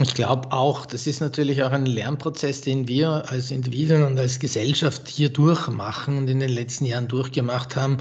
Ich 0.00 0.14
glaube 0.14 0.52
auch, 0.52 0.86
das 0.86 1.08
ist 1.08 1.20
natürlich 1.20 1.60
auch 1.64 1.72
ein 1.72 1.84
Lernprozess, 1.84 2.60
den 2.60 2.86
wir 2.86 3.24
als 3.28 3.50
Individuen 3.50 4.04
und 4.04 4.18
als 4.18 4.38
Gesellschaft 4.38 5.08
hier 5.08 5.28
durchmachen 5.28 6.18
und 6.18 6.28
in 6.28 6.38
den 6.38 6.50
letzten 6.50 6.84
Jahren 6.84 7.08
durchgemacht 7.08 7.74
haben. 7.74 7.96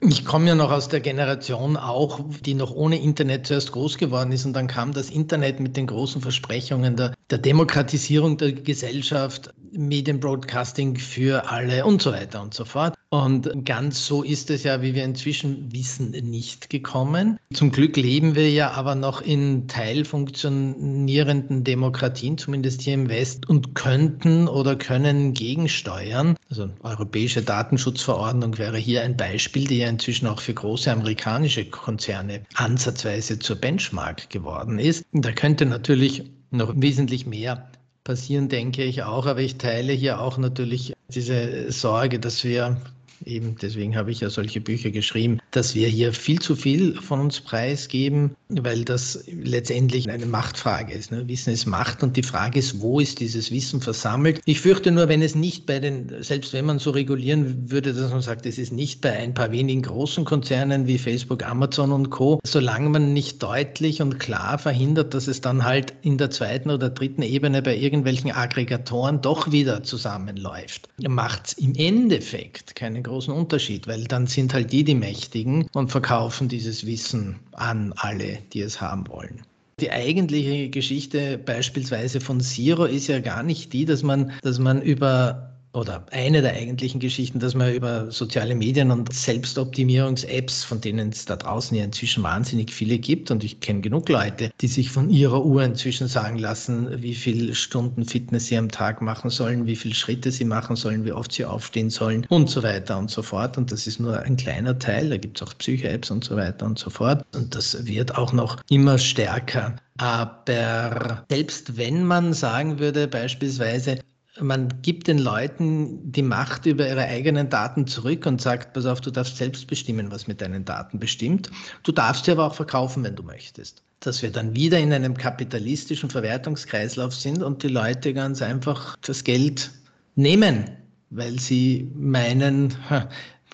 Ich 0.00 0.24
komme 0.24 0.46
ja 0.46 0.54
noch 0.54 0.70
aus 0.70 0.88
der 0.88 1.00
Generation 1.00 1.76
auch, 1.76 2.20
die 2.44 2.54
noch 2.54 2.70
ohne 2.70 3.00
Internet 3.00 3.48
zuerst 3.48 3.72
groß 3.72 3.98
geworden 3.98 4.30
ist 4.30 4.46
und 4.46 4.52
dann 4.52 4.68
kam 4.68 4.92
das 4.92 5.10
Internet 5.10 5.58
mit 5.58 5.76
den 5.76 5.88
großen 5.88 6.22
Versprechungen 6.22 6.94
der, 6.94 7.14
der 7.30 7.38
Demokratisierung 7.38 8.36
der 8.36 8.52
Gesellschaft. 8.52 9.52
Medienbroadcasting 9.72 10.96
für 10.96 11.50
alle 11.50 11.84
und 11.84 12.02
so 12.02 12.12
weiter 12.12 12.42
und 12.42 12.54
so 12.54 12.64
fort. 12.64 12.94
Und 13.10 13.64
ganz 13.64 14.04
so 14.06 14.22
ist 14.22 14.50
es 14.50 14.64
ja, 14.64 14.82
wie 14.82 14.94
wir 14.94 15.04
inzwischen 15.04 15.72
wissen, 15.72 16.10
nicht 16.10 16.68
gekommen. 16.68 17.38
Zum 17.54 17.70
Glück 17.70 17.96
leben 17.96 18.34
wir 18.34 18.50
ja 18.50 18.72
aber 18.72 18.94
noch 18.94 19.22
in 19.22 19.66
teilfunktionierenden 19.66 21.64
Demokratien, 21.64 22.36
zumindest 22.36 22.82
hier 22.82 22.94
im 22.94 23.08
West, 23.08 23.48
und 23.48 23.74
könnten 23.74 24.46
oder 24.46 24.76
können 24.76 25.32
gegensteuern. 25.32 26.36
Also 26.50 26.68
europäische 26.82 27.40
Datenschutzverordnung 27.40 28.58
wäre 28.58 28.76
hier 28.76 29.02
ein 29.02 29.16
Beispiel, 29.16 29.66
die 29.66 29.78
ja 29.78 29.87
inzwischen 29.88 30.26
auch 30.26 30.40
für 30.40 30.54
große 30.54 30.90
amerikanische 30.90 31.64
Konzerne 31.64 32.42
ansatzweise 32.54 33.38
zur 33.38 33.56
Benchmark 33.56 34.30
geworden 34.30 34.78
ist. 34.78 35.04
Da 35.12 35.32
könnte 35.32 35.66
natürlich 35.66 36.24
noch 36.50 36.72
wesentlich 36.76 37.26
mehr 37.26 37.70
passieren, 38.04 38.48
denke 38.48 38.84
ich 38.84 39.02
auch. 39.02 39.26
Aber 39.26 39.40
ich 39.40 39.58
teile 39.58 39.92
hier 39.92 40.20
auch 40.20 40.38
natürlich 40.38 40.94
diese 41.08 41.70
Sorge, 41.70 42.18
dass 42.18 42.44
wir 42.44 42.80
eben 43.28 43.56
deswegen 43.60 43.96
habe 43.96 44.10
ich 44.10 44.20
ja 44.20 44.30
solche 44.30 44.60
Bücher 44.60 44.90
geschrieben, 44.90 45.38
dass 45.50 45.74
wir 45.74 45.88
hier 45.88 46.12
viel 46.12 46.40
zu 46.40 46.56
viel 46.56 46.94
von 46.94 47.20
uns 47.20 47.40
preisgeben, 47.40 48.34
weil 48.48 48.84
das 48.84 49.24
letztendlich 49.26 50.08
eine 50.10 50.26
Machtfrage 50.26 50.94
ist. 50.94 51.12
Ne? 51.12 51.28
Wissen 51.28 51.52
ist 51.52 51.66
Macht 51.66 52.02
und 52.02 52.16
die 52.16 52.22
Frage 52.22 52.58
ist, 52.58 52.80
wo 52.80 52.98
ist 52.98 53.20
dieses 53.20 53.50
Wissen 53.50 53.80
versammelt? 53.80 54.40
Ich 54.46 54.60
fürchte 54.60 54.90
nur, 54.90 55.08
wenn 55.08 55.22
es 55.22 55.34
nicht 55.34 55.66
bei 55.66 55.78
den, 55.78 56.22
selbst 56.22 56.52
wenn 56.52 56.64
man 56.64 56.78
so 56.78 56.90
regulieren 56.90 57.70
würde, 57.70 57.92
dass 57.92 58.10
man 58.10 58.22
sagt, 58.22 58.46
es 58.46 58.58
ist 58.58 58.72
nicht 58.72 59.00
bei 59.00 59.12
ein 59.12 59.34
paar 59.34 59.52
wenigen 59.52 59.82
großen 59.82 60.24
Konzernen 60.24 60.86
wie 60.86 60.98
Facebook, 60.98 61.44
Amazon 61.44 61.92
und 61.92 62.10
Co., 62.10 62.40
solange 62.44 62.88
man 62.88 63.12
nicht 63.12 63.42
deutlich 63.42 64.00
und 64.00 64.18
klar 64.18 64.58
verhindert, 64.58 65.14
dass 65.14 65.28
es 65.28 65.40
dann 65.40 65.64
halt 65.64 65.92
in 66.02 66.18
der 66.18 66.30
zweiten 66.30 66.70
oder 66.70 66.90
dritten 66.90 67.22
Ebene 67.22 67.62
bei 67.62 67.76
irgendwelchen 67.76 68.32
Aggregatoren 68.32 69.20
doch 69.20 69.52
wieder 69.52 69.82
zusammenläuft, 69.82 70.88
macht 71.06 71.48
es 71.48 71.52
im 71.54 71.74
Endeffekt 71.74 72.74
keinen 72.74 73.02
großen 73.18 73.34
Unterschied, 73.34 73.88
weil 73.88 74.04
dann 74.04 74.28
sind 74.28 74.54
halt 74.54 74.70
die 74.70 74.84
die 74.84 74.94
Mächtigen 74.94 75.66
und 75.74 75.90
verkaufen 75.90 76.46
dieses 76.46 76.86
Wissen 76.86 77.40
an 77.50 77.92
alle, 77.96 78.38
die 78.52 78.60
es 78.60 78.80
haben 78.80 79.08
wollen. 79.08 79.42
Die 79.80 79.90
eigentliche 79.90 80.70
Geschichte 80.70 81.36
beispielsweise 81.36 82.20
von 82.20 82.40
Zero 82.40 82.84
ist 82.84 83.08
ja 83.08 83.18
gar 83.18 83.42
nicht 83.42 83.72
die, 83.72 83.86
dass 83.86 84.04
man, 84.04 84.30
dass 84.42 84.60
man 84.60 84.80
über 84.80 85.57
oder 85.78 86.04
eine 86.10 86.42
der 86.42 86.54
eigentlichen 86.54 87.00
Geschichten, 87.00 87.38
dass 87.38 87.54
man 87.54 87.72
über 87.72 88.10
soziale 88.10 88.54
Medien 88.54 88.90
und 88.90 89.12
Selbstoptimierungs-Apps, 89.12 90.64
von 90.64 90.80
denen 90.80 91.10
es 91.10 91.24
da 91.24 91.36
draußen 91.36 91.76
ja 91.76 91.84
inzwischen 91.84 92.22
wahnsinnig 92.22 92.72
viele 92.72 92.98
gibt, 92.98 93.30
und 93.30 93.44
ich 93.44 93.60
kenne 93.60 93.80
genug 93.80 94.08
Leute, 94.08 94.50
die 94.60 94.68
sich 94.68 94.90
von 94.90 95.08
ihrer 95.08 95.44
Uhr 95.44 95.62
inzwischen 95.62 96.08
sagen 96.08 96.38
lassen, 96.38 97.00
wie 97.00 97.14
viele 97.14 97.54
Stunden 97.54 98.04
Fitness 98.04 98.46
sie 98.46 98.58
am 98.58 98.70
Tag 98.70 99.00
machen 99.00 99.30
sollen, 99.30 99.66
wie 99.66 99.76
viele 99.76 99.94
Schritte 99.94 100.30
sie 100.32 100.44
machen 100.44 100.76
sollen, 100.76 101.04
wie 101.04 101.12
oft 101.12 101.32
sie 101.32 101.44
aufstehen 101.44 101.90
sollen 101.90 102.26
und 102.28 102.50
so 102.50 102.62
weiter 102.62 102.98
und 102.98 103.10
so 103.10 103.22
fort. 103.22 103.56
Und 103.56 103.70
das 103.70 103.86
ist 103.86 104.00
nur 104.00 104.18
ein 104.20 104.36
kleiner 104.36 104.78
Teil, 104.78 105.10
da 105.10 105.16
gibt 105.16 105.40
es 105.40 105.46
auch 105.46 105.56
Psycho-Apps 105.56 106.10
und 106.10 106.24
so 106.24 106.36
weiter 106.36 106.66
und 106.66 106.78
so 106.78 106.90
fort. 106.90 107.24
Und 107.34 107.54
das 107.54 107.86
wird 107.86 108.16
auch 108.16 108.32
noch 108.32 108.56
immer 108.68 108.98
stärker. 108.98 109.76
Aber 109.98 111.24
selbst 111.28 111.76
wenn 111.76 112.04
man 112.04 112.32
sagen 112.32 112.78
würde, 112.78 113.08
beispielsweise, 113.08 113.98
man 114.40 114.82
gibt 114.82 115.08
den 115.08 115.18
Leuten 115.18 116.12
die 116.12 116.22
Macht 116.22 116.66
über 116.66 116.88
ihre 116.88 117.04
eigenen 117.04 117.48
Daten 117.48 117.86
zurück 117.86 118.26
und 118.26 118.40
sagt, 118.40 118.72
pass 118.72 118.86
auf, 118.86 119.00
du 119.00 119.10
darfst 119.10 119.36
selbst 119.36 119.66
bestimmen, 119.66 120.10
was 120.10 120.26
mit 120.26 120.40
deinen 120.40 120.64
Daten 120.64 120.98
bestimmt. 120.98 121.50
Du 121.82 121.92
darfst 121.92 122.24
sie 122.24 122.32
aber 122.32 122.46
auch 122.46 122.54
verkaufen, 122.54 123.04
wenn 123.04 123.16
du 123.16 123.22
möchtest. 123.22 123.82
Dass 124.00 124.22
wir 124.22 124.30
dann 124.30 124.54
wieder 124.54 124.78
in 124.78 124.92
einem 124.92 125.16
kapitalistischen 125.16 126.10
Verwertungskreislauf 126.10 127.14
sind 127.14 127.42
und 127.42 127.62
die 127.62 127.68
Leute 127.68 128.14
ganz 128.14 128.42
einfach 128.42 128.96
das 129.00 129.24
Geld 129.24 129.70
nehmen, 130.14 130.70
weil 131.10 131.38
sie 131.38 131.90
meinen, 131.94 132.74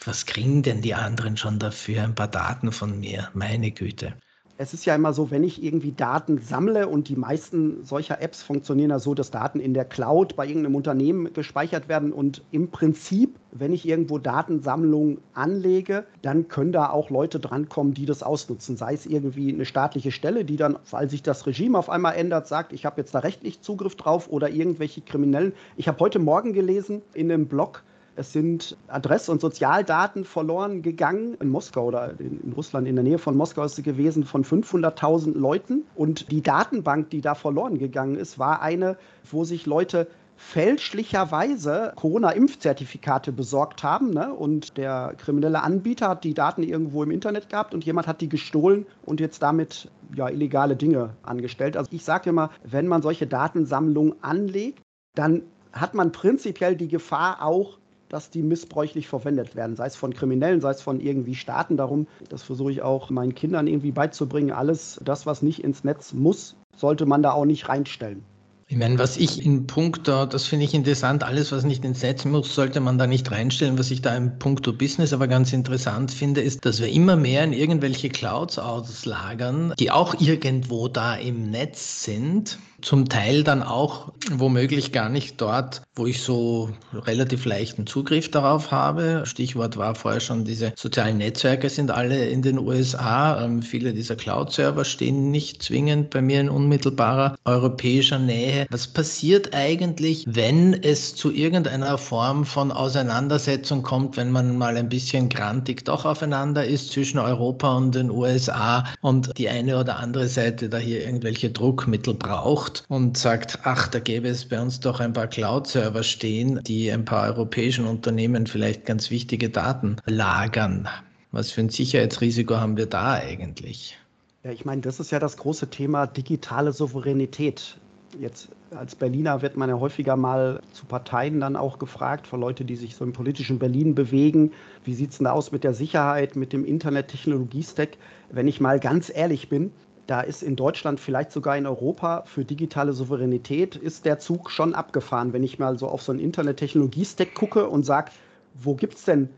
was 0.05 0.27
kriegen 0.27 0.63
denn 0.63 0.83
die 0.83 0.95
anderen 0.95 1.37
schon 1.37 1.59
dafür? 1.59 2.03
Ein 2.03 2.15
paar 2.15 2.29
Daten 2.29 2.73
von 2.73 3.01
mir, 3.01 3.29
meine 3.33 3.71
Güte 3.71 4.15
es 4.57 4.73
ist 4.73 4.85
ja 4.85 4.95
immer 4.95 5.13
so, 5.13 5.31
wenn 5.31 5.43
ich 5.43 5.63
irgendwie 5.63 5.93
Daten 5.93 6.39
sammle 6.39 6.89
und 6.89 7.09
die 7.09 7.17
meisten 7.17 7.85
solcher 7.85 8.23
Apps 8.23 8.43
funktionieren 8.43 8.91
ja 8.91 8.99
so, 8.99 9.15
dass 9.15 9.31
Daten 9.31 9.59
in 9.59 9.75
der 9.75 9.85
Cloud 9.85 10.37
bei 10.37 10.47
irgendeinem 10.47 10.77
Unternehmen 10.77 11.33
gespeichert 11.33 11.89
werden 11.89 12.13
und 12.13 12.43
im 12.53 12.71
Prinzip, 12.71 13.37
wenn 13.51 13.73
ich 13.73 13.87
irgendwo 13.87 14.19
Datensammlungen 14.19 15.19
anlege, 15.33 16.05
dann 16.23 16.47
können 16.49 16.71
da 16.71 16.91
auch 16.91 17.11
Leute 17.11 17.41
drankommen, 17.41 17.95
die 17.95 18.07
das 18.07 18.23
ausnutzen. 18.23 18.77
Sei 18.77 18.95
es 18.95 19.07
irgendwie 19.07 19.53
eine 19.53 19.65
staatliche 19.65 20.13
Stelle, 20.13 20.45
die 20.45 20.57
dann, 20.57 20.79
weil 20.91 21.11
sich 21.11 21.23
das 21.23 21.47
Regime 21.47 21.77
auf 21.77 21.91
einmal 21.91 22.15
ändert, 22.15 22.47
sagt, 22.47 22.73
ich 22.73 22.85
habe 22.85 23.01
jetzt 23.01 23.15
da 23.15 23.21
rechtlich 23.21 23.61
Zugriff 23.61 23.97
drauf 23.97 24.29
oder 24.31 24.51
irgendwelche 24.51 25.01
Kriminellen. 25.01 25.53
Ich 25.77 25.89
habe 25.89 25.99
heute 25.99 26.21
Morgen 26.21 26.53
gelesen 26.53 27.03
in 27.13 27.31
einem 27.31 27.47
Blog, 27.47 27.83
es 28.17 28.33
sind 28.33 28.77
Adress- 28.89 29.29
und 29.29 29.41
Sozialdaten 29.41 30.25
verloren 30.25 30.83
gegangen 30.83 31.35
in 31.41 31.49
Moskau 31.49 31.87
oder 31.87 32.19
in 32.19 32.53
Russland 32.57 32.87
in 32.87 32.95
der 32.95 33.05
Nähe 33.05 33.19
von 33.19 33.37
Moskau 33.37 33.65
ist 33.65 33.77
sie 33.77 33.83
gewesen 33.83 34.25
von 34.25 34.45
500.000 34.45 35.37
Leuten. 35.37 35.85
Und 35.95 36.31
die 36.31 36.43
Datenbank, 36.43 37.11
die 37.11 37.21
da 37.21 37.35
verloren 37.35 37.79
gegangen 37.79 38.17
ist, 38.17 38.39
war 38.39 38.63
eine, 38.63 38.97
wo 39.31 39.45
sich 39.45 39.67
Leute 39.67 40.07
fälschlicherweise 40.37 41.93
Corona-Impfzertifikate 41.97 43.33
besorgt 43.33 43.83
haben. 43.83 44.11
Ne? 44.11 44.33
Und 44.33 44.77
der 44.77 45.15
kriminelle 45.17 45.63
Anbieter 45.63 46.09
hat 46.09 46.25
die 46.25 46.35
Daten 46.35 46.63
irgendwo 46.63 47.03
im 47.03 47.11
Internet 47.11 47.49
gehabt 47.49 47.75
und 47.75 47.85
jemand 47.85 48.07
hat 48.07 48.21
die 48.21 48.29
gestohlen 48.29 48.87
und 49.05 49.21
jetzt 49.21 49.43
damit 49.43 49.91
ja, 50.15 50.29
illegale 50.29 50.77
Dinge 50.77 51.11
angestellt. 51.23 51.77
Also 51.77 51.91
ich 51.93 52.05
sage 52.05 52.31
immer, 52.31 52.51
wenn 52.65 52.87
man 52.89 53.03
solche 53.03 53.27
Datensammlungen 53.27 54.15
anlegt, 54.23 54.83
dann 55.15 55.43
hat 55.73 55.95
man 55.95 56.13
prinzipiell 56.13 56.77
die 56.77 56.89
Gefahr 56.89 57.43
auch, 57.43 57.79
dass 58.09 58.31
die 58.31 58.43
missbräuchlich 58.43 59.09
verwendet 59.09 59.57
werden, 59.57 59.77
sei 59.77 59.87
es 59.87 59.97
von 59.97 60.15
Kriminellen, 60.15 60.61
sei 60.61 60.71
es 60.71 60.83
von 60.83 61.01
irgendwie 61.01 61.35
Staaten. 61.35 61.77
Darum, 61.77 62.07
das 62.29 62.43
versuche 62.43 62.73
ich 62.73 62.83
auch 62.83 63.11
meinen 63.11 63.35
Kindern 63.35 63.67
irgendwie 63.67 63.93
beizubringen. 63.93 64.53
Alles, 64.53 65.01
das, 65.05 65.27
was 65.27 65.43
nicht 65.43 65.63
ins 65.63 65.85
Netz 65.85 66.13
muss, 66.13 66.57
sollte 66.77 67.07
man 67.07 67.23
da 67.23 67.33
auch 67.33 67.45
nicht 67.45 67.69
reinstellen. 67.69 68.23
Ich 68.67 68.79
meine, 68.79 68.99
was 68.99 69.19
ich 69.19 69.45
in 69.45 69.67
puncto, 69.67 70.25
das 70.25 70.47
finde 70.47 70.65
ich 70.65 70.73
interessant, 70.73 71.23
alles, 71.23 71.53
was 71.53 71.65
nicht 71.65 71.85
ins 71.85 72.03
Netz 72.03 72.25
muss, 72.25 72.55
sollte 72.55 72.81
man 72.81 72.97
da 72.97 73.07
nicht 73.07 73.31
reinstellen. 73.31 73.79
Was 73.79 73.91
ich 73.91 74.01
da 74.01 74.17
im 74.17 74.39
puncto 74.39 74.73
Business 74.73 75.13
aber 75.13 75.29
ganz 75.29 75.53
interessant 75.53 76.11
finde, 76.11 76.41
ist, 76.41 76.65
dass 76.65 76.81
wir 76.81 76.89
immer 76.89 77.17
mehr 77.17 77.45
in 77.45 77.53
irgendwelche 77.53 78.09
Clouds 78.09 78.59
auslagern, 78.59 79.75
die 79.79 79.91
auch 79.91 80.19
irgendwo 80.19 80.89
da 80.89 81.15
im 81.15 81.51
Netz 81.51 82.05
sind 82.05 82.59
zum 82.85 83.09
Teil 83.09 83.45
dann 83.45 83.63
auch 83.63 84.13
womöglich 84.31 84.93
gar 84.93 85.09
nicht 85.09 85.41
dort, 85.41 85.83
wo 85.97 86.07
ich 86.07 86.23
so 86.23 86.69
relativ 86.93 87.47
leichten 87.47 87.87
Zugriff 87.87 88.31
darauf 88.31 88.71
habe. 88.71 89.23
Stichwort 89.25 89.79
war 89.79 89.95
vorher 89.95 90.21
schon, 90.21 90.45
diese 90.45 90.73
sozialen 90.77 91.17
Netzwerke 91.19 91.71
sind 91.71 91.91
alle 91.91 92.27
in 92.29 92.43
den 92.43 92.59
USA. 92.59 93.43
Ähm, 93.43 93.63
viele 93.63 93.95
dieser 93.95 94.17
Cloud-Server 94.17 94.85
stehen 94.85 95.31
nicht 95.31 95.63
zwingend 95.63 96.11
bei 96.11 96.21
mir 96.21 96.41
in 96.41 96.51
unmittelbarer 96.51 97.37
europäischer 97.47 98.19
Nähe. 98.19 98.67
Was 98.71 98.87
passiert 98.87 99.55
eigentlich, 99.55 100.25
wenn 100.29 100.75
es 100.75 101.15
zu 101.15 101.33
irgendeiner 101.33 101.97
Form 101.97 102.45
von 102.45 102.71
Auseinandersetzung 102.71 103.83
kommt, 103.83 104.19
wenn 104.19 104.31
man 104.31 104.59
mal 104.59 104.77
ein 104.77 104.91
bisschen 104.91 105.31
grantig 105.31 105.87
doch 105.87 106.05
aufeinander 106.05 106.67
ist 106.67 106.93
zwischen 106.93 107.19
Europa 107.19 107.75
und 107.77 107.95
den 107.95 108.11
USA 108.11 108.85
und 109.01 109.39
die 109.39 109.49
eine 109.49 109.79
oder 109.79 109.99
andere 109.99 110.29
Seite 110.29 110.69
da 110.69 110.77
hier 110.77 111.05
irgendwelche 111.07 111.49
Druckmittel 111.49 112.13
braucht? 112.13 112.74
Sucht 112.75 112.85
und 112.89 113.17
sagt, 113.17 113.61
ach, 113.65 113.89
da 113.89 113.99
gäbe 114.01 114.29
es 114.29 114.49
bei 114.49 114.61
uns 114.61 114.81
doch 114.81 115.01
ein 115.01 115.13
paar 115.13 115.27
Cloud-Server 115.27 116.03
stehen, 116.03 116.61
die 116.65 116.91
ein 116.91 117.05
paar 117.05 117.25
europäischen 117.25 117.87
Unternehmen 117.87 118.47
vielleicht 118.47 118.87
ganz 118.87 119.11
wichtige 119.11 119.51
Daten 119.51 119.97
lagern. 120.07 120.89
Was 121.33 121.51
für 121.51 121.63
ein 121.63 121.69
Sicherheitsrisiko 121.69 122.57
haben 122.57 122.77
wir 122.77 122.87
da 122.87 123.15
eigentlich? 123.15 123.99
Ja, 124.45 124.53
ich 124.53 124.65
meine, 124.65 124.83
das 124.83 125.01
ist 125.01 125.11
ja 125.11 125.19
das 125.19 125.37
große 125.37 125.69
Thema 125.71 126.07
digitale 126.07 126.73
Souveränität. 126.73 127.77
Jetzt 128.21 128.49
als 128.71 128.95
Berliner 128.95 129.43
wird 129.43 129.57
man 129.57 129.69
ja 129.69 129.81
häufiger 129.81 130.17
mal 130.17 130.61
zu 130.73 130.85
Parteien 130.87 131.41
dann 131.41 131.57
auch 131.57 131.81
gefragt, 131.81 132.29
von 132.29 132.41
Leuten, 132.41 132.67
die 132.67 132.77
sich 132.77 132.95
so 132.95 133.05
im 133.05 133.13
politischen 133.13 133.59
Berlin 133.59 133.97
bewegen. 133.97 134.53
Wie 134.85 134.95
sieht 134.95 135.11
es 135.11 135.19
denn 135.19 135.25
da 135.25 135.33
aus 135.33 135.51
mit 135.51 135.65
der 135.65 135.75
Sicherheit, 135.75 136.37
mit 136.37 136.53
dem 136.53 136.65
Internet-Technologie-Stack? 136.65 137.97
Wenn 138.31 138.47
ich 138.47 138.61
mal 138.61 138.79
ganz 138.79 139.11
ehrlich 139.13 139.49
bin, 139.49 139.73
da 140.07 140.21
ist 140.21 140.43
in 140.43 140.57
Deutschland, 140.57 141.01
vielleicht 141.01 141.33
sogar 141.33 141.57
in 141.57 141.67
Europa, 141.67 142.23
für 142.27 142.45
digitale 142.45 142.93
Souveränität 142.93 143.77
ist 143.77 144.05
der 144.05 144.19
Zug 144.19 144.51
schon 144.51 144.75
abgefahren. 144.75 145.33
Wenn 145.33 145.43
ich 145.43 145.59
mal 145.59 145.79
so 145.79 145.89
auf 145.89 146.03
so 146.03 146.13
einen 146.13 146.21
Internet-Technologie-Stack 146.21 147.35
gucke 147.35 147.69
und 147.69 147.85
sage, 147.85 148.11
wo 148.55 148.75
gibt 148.75 148.95
es 148.95 149.05
denn 149.05 149.29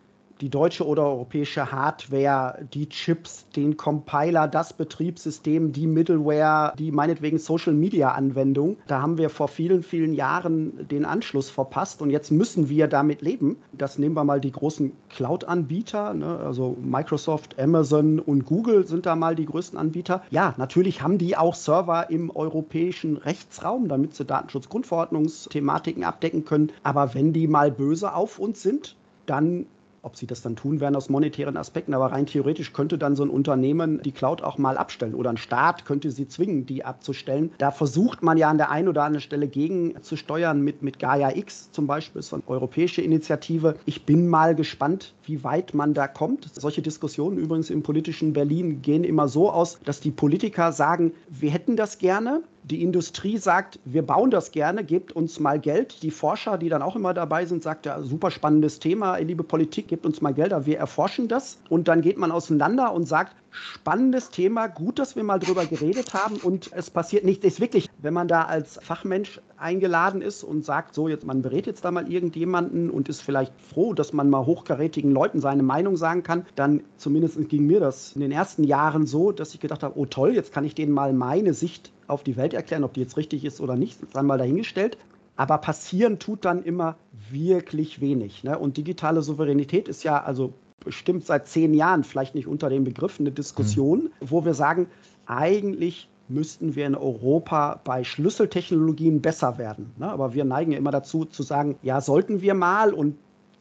die 0.41 0.49
deutsche 0.49 0.87
oder 0.87 1.05
europäische 1.05 1.71
Hardware, 1.73 2.67
die 2.75 2.89
Chips, 2.89 3.47
den 3.57 3.77
Compiler, 3.77 4.49
das 4.49 4.73
Betriebssystem, 4.73 5.73
die 5.73 5.87
Middleware, 5.87 6.75
die 6.79 6.93
meinetwegen 6.93 7.39
Social-Media-Anwendung. 7.39 8.77
Da 8.87 9.01
haben 9.01 9.19
wir 9.19 9.31
vor 9.31 9.49
vielen, 9.49 9.83
vielen 9.83 10.13
Jahren 10.13 10.87
den 10.89 11.05
Anschluss 11.05 11.51
verpasst 11.51 12.03
und 12.03 12.11
jetzt 12.11 12.31
müssen 12.31 12.69
wir 12.69 12.89
damit 12.89 13.23
leben. 13.23 13.57
Das 13.73 13.99
nehmen 13.99 14.15
wir 14.15 14.25
mal 14.25 14.41
die 14.41 14.53
großen 14.53 14.93
Cloud-Anbieter, 15.11 16.15
ne? 16.15 16.39
also 16.39 16.77
Microsoft, 16.81 17.59
Amazon 17.59 18.19
und 18.19 18.45
Google 18.45 18.87
sind 18.87 19.07
da 19.07 19.17
mal 19.17 19.35
die 19.35 19.47
größten 19.47 19.79
Anbieter. 19.79 20.23
Ja, 20.31 20.55
natürlich 20.57 21.03
haben 21.03 21.19
die 21.19 21.37
auch 21.37 21.55
Server 21.55 22.11
im 22.11 22.31
europäischen 22.31 23.17
Rechtsraum, 23.17 23.89
damit 23.89 24.15
sie 24.15 24.25
Datenschutzgrundverordnungsthematiken 24.25 26.05
abdecken 26.05 26.45
können. 26.45 26.73
Aber 26.83 27.15
wenn 27.15 27.33
die 27.33 27.47
mal 27.47 27.71
böse 27.71 28.15
auf 28.15 28.39
uns 28.39 28.63
sind, 28.63 28.97
dann 29.27 29.67
ob 30.07 30.17
sie 30.17 30.27
das 30.29 30.41
dann 30.41 30.55
tun 30.55 30.79
werden 30.79 30.95
aus 30.95 31.11
monetären 31.11 31.57
Aspekten, 31.57 31.93
aber 31.93 32.13
rein 32.13 32.27
theoretisch 32.27 32.73
könnte 32.73 32.97
dann 32.97 33.17
so 33.17 33.25
ein 33.25 33.29
Unternehmen 33.29 34.01
die 34.05 34.13
Cloud 34.13 34.41
auch 34.41 34.57
mal 34.57 34.79
abstellen 34.79 35.17
oder 35.17 35.31
ein 35.31 35.37
Staat 35.37 35.85
könnte 35.85 36.13
sie 36.13 36.29
zwingen, 36.29 36.65
die 36.65 36.85
abzustellen. 36.85 37.51
Da 37.59 37.73
versucht 37.73 38.23
man 38.23 38.39
ja 38.39 38.49
an 38.49 38.57
der 38.57 38.71
einen 38.71 38.87
oder 38.87 39.03
anderen 39.03 39.21
Stelle 39.21 39.49
gegen 39.49 40.01
zu 40.03 40.17
steuern 40.17 40.63
mit, 40.63 40.81
mit 40.81 41.01
Gaia 41.01 41.35
X 41.35 41.73
zum 41.73 41.89
Beispiel, 41.89 42.23
so 42.23 42.37
eine 42.37 42.45
europäische 42.47 43.03
Initiative. 43.03 43.75
Ich 43.85 44.07
bin 44.07 44.29
mal 44.29 44.55
gespannt, 44.55 45.13
wie 45.25 45.43
weit 45.43 45.75
man 45.75 45.93
da 45.93 46.07
kommt. 46.07 46.49
Solche 46.55 46.83
Diskussionen 46.83 47.37
übrigens 47.37 47.69
im 47.71 47.83
politischen 47.83 48.33
Berlin 48.33 48.83
gehen 48.83 49.03
immer 49.03 49.27
so 49.27 49.51
aus, 49.51 49.81
dass 49.85 49.99
die 49.99 50.13
Politiker 50.13 50.71
sagen, 50.71 51.13
wir 51.29 51.51
hätten 51.51 51.75
das 51.75 51.99
gerne, 51.99 52.43
die 52.71 52.83
Industrie 52.83 53.39
sagt, 53.39 53.79
wir 53.85 54.05
bauen 54.05 54.33
das 54.33 54.51
gerne, 54.51 54.83
gebt 54.83 55.13
uns 55.13 55.39
mal 55.39 55.61
Geld. 55.61 56.03
Die 56.03 56.11
Forscher, 56.11 56.59
die 56.59 56.69
dann 56.69 56.83
auch 56.83 56.97
immer 56.97 57.15
dabei 57.15 57.47
sind, 57.47 57.63
sagt 57.63 57.87
ja, 57.87 58.03
super 58.03 58.33
spannendes 58.33 58.81
Thema, 58.81 59.19
liebe 59.19 59.45
Politik, 59.45 59.87
gebt 59.87 60.05
uns 60.05 60.21
mal 60.21 60.35
Geld, 60.35 60.53
aber 60.53 60.67
wir 60.67 60.77
erforschen 60.77 61.29
das. 61.29 61.59
Und 61.69 61.87
dann 61.87 62.03
geht 62.03 62.19
man 62.19 62.33
auseinander 62.33 62.93
und 62.93 63.07
sagt, 63.07 63.37
spannendes 63.51 64.31
Thema, 64.31 64.67
gut, 64.67 64.99
dass 64.99 65.15
wir 65.15 65.23
mal 65.23 65.39
drüber 65.39 65.65
geredet 65.65 66.13
haben 66.13 66.37
und 66.37 66.71
es 66.73 66.91
passiert 66.91 67.25
nichts. 67.25 67.45
Ist 67.45 67.61
wirklich, 67.61 67.89
wenn 67.99 68.13
man 68.13 68.27
da 68.27 68.43
als 68.43 68.81
Fachmensch 68.83 69.41
eingeladen 69.57 70.21
ist 70.21 70.43
und 70.43 70.65
sagt, 70.65 70.95
so 70.95 71.09
jetzt 71.09 71.25
man 71.25 71.43
berät 71.43 71.67
jetzt 71.67 71.85
da 71.85 71.93
mal 71.93 72.11
irgendjemanden 72.11 72.91
und 72.91 73.09
ist 73.09 73.23
vielleicht 73.23 73.53
froh, 73.61 73.95
dass 73.95 74.13
man 74.13 74.29
mal 74.29 74.45
hochkarätigen 74.45 75.13
Leuten 75.13 75.41
seine 75.41 75.63
Meinung 75.63 75.97
sagen 75.97 76.25
kann, 76.25 76.45
dann 76.57 76.83
zumindest 76.97 77.49
ging 77.49 77.65
mir 77.65 77.79
das 77.79 78.13
in 78.15 78.23
den 78.23 78.33
ersten 78.33 78.65
Jahren 78.65 79.07
so, 79.07 79.31
dass 79.31 79.55
ich 79.55 79.61
gedacht 79.61 79.85
habe, 79.85 79.97
oh 79.97 80.05
toll, 80.05 80.35
jetzt 80.35 80.53
kann 80.53 80.65
ich 80.65 80.75
denen 80.75 80.93
mal 80.93 81.13
meine 81.13 81.55
Sicht 81.55 81.93
auf 82.09 82.23
die 82.23 82.37
Welt 82.37 82.55
erklären, 82.55 82.85
ob 82.85 82.95
die 82.95 83.01
jetzt 83.01 83.17
richtig 83.17 83.45
ist 83.45 83.61
oder 83.61 83.77
nicht, 83.77 84.03
ist 84.03 84.17
einmal 84.17 84.39
dahingestellt. 84.39 84.99
Aber 85.37 85.59
passieren 85.59 86.19
tut 86.19 86.45
dann 86.45 86.63
immer 86.63 86.97
wirklich 87.31 88.01
wenig. 88.01 88.43
Ne? 88.43 88.59
Und 88.59 88.77
digitale 88.77 89.23
Souveränität 89.23 89.89
ist 89.89 90.03
ja 90.03 90.23
also 90.23 90.55
bestimmt 90.81 91.27
seit 91.27 91.47
zehn 91.49 91.75
Jahren, 91.75 92.05
vielleicht 92.05 92.35
nicht 92.35 92.47
unter 92.47 92.71
dem 92.71 92.85
Begriff, 92.85 93.21
eine 93.21 93.33
Diskussion, 93.33 94.05
mhm. 94.05 94.11
wo 94.21 94.45
wir 94.45 94.55
sagen, 94.55 94.89
eigentlich 95.27 96.09
müssten 96.29 96.75
wir 96.75 96.87
in 96.87 96.95
Europa 96.95 97.81
bei 97.85 98.03
Schlüsseltechnologien 98.03 99.21
besser 99.21 99.59
werden. 99.59 99.93
Ne? 99.99 100.09
Aber 100.09 100.35
wir 100.35 100.45
neigen 100.45 100.73
ja 100.73 100.79
immer 100.79 100.91
dazu 100.91 101.25
zu 101.25 101.43
sagen, 101.43 101.77
ja, 101.83 102.01
sollten 102.01 102.41
wir 102.41 102.55
mal 102.55 102.93
und 102.93 103.17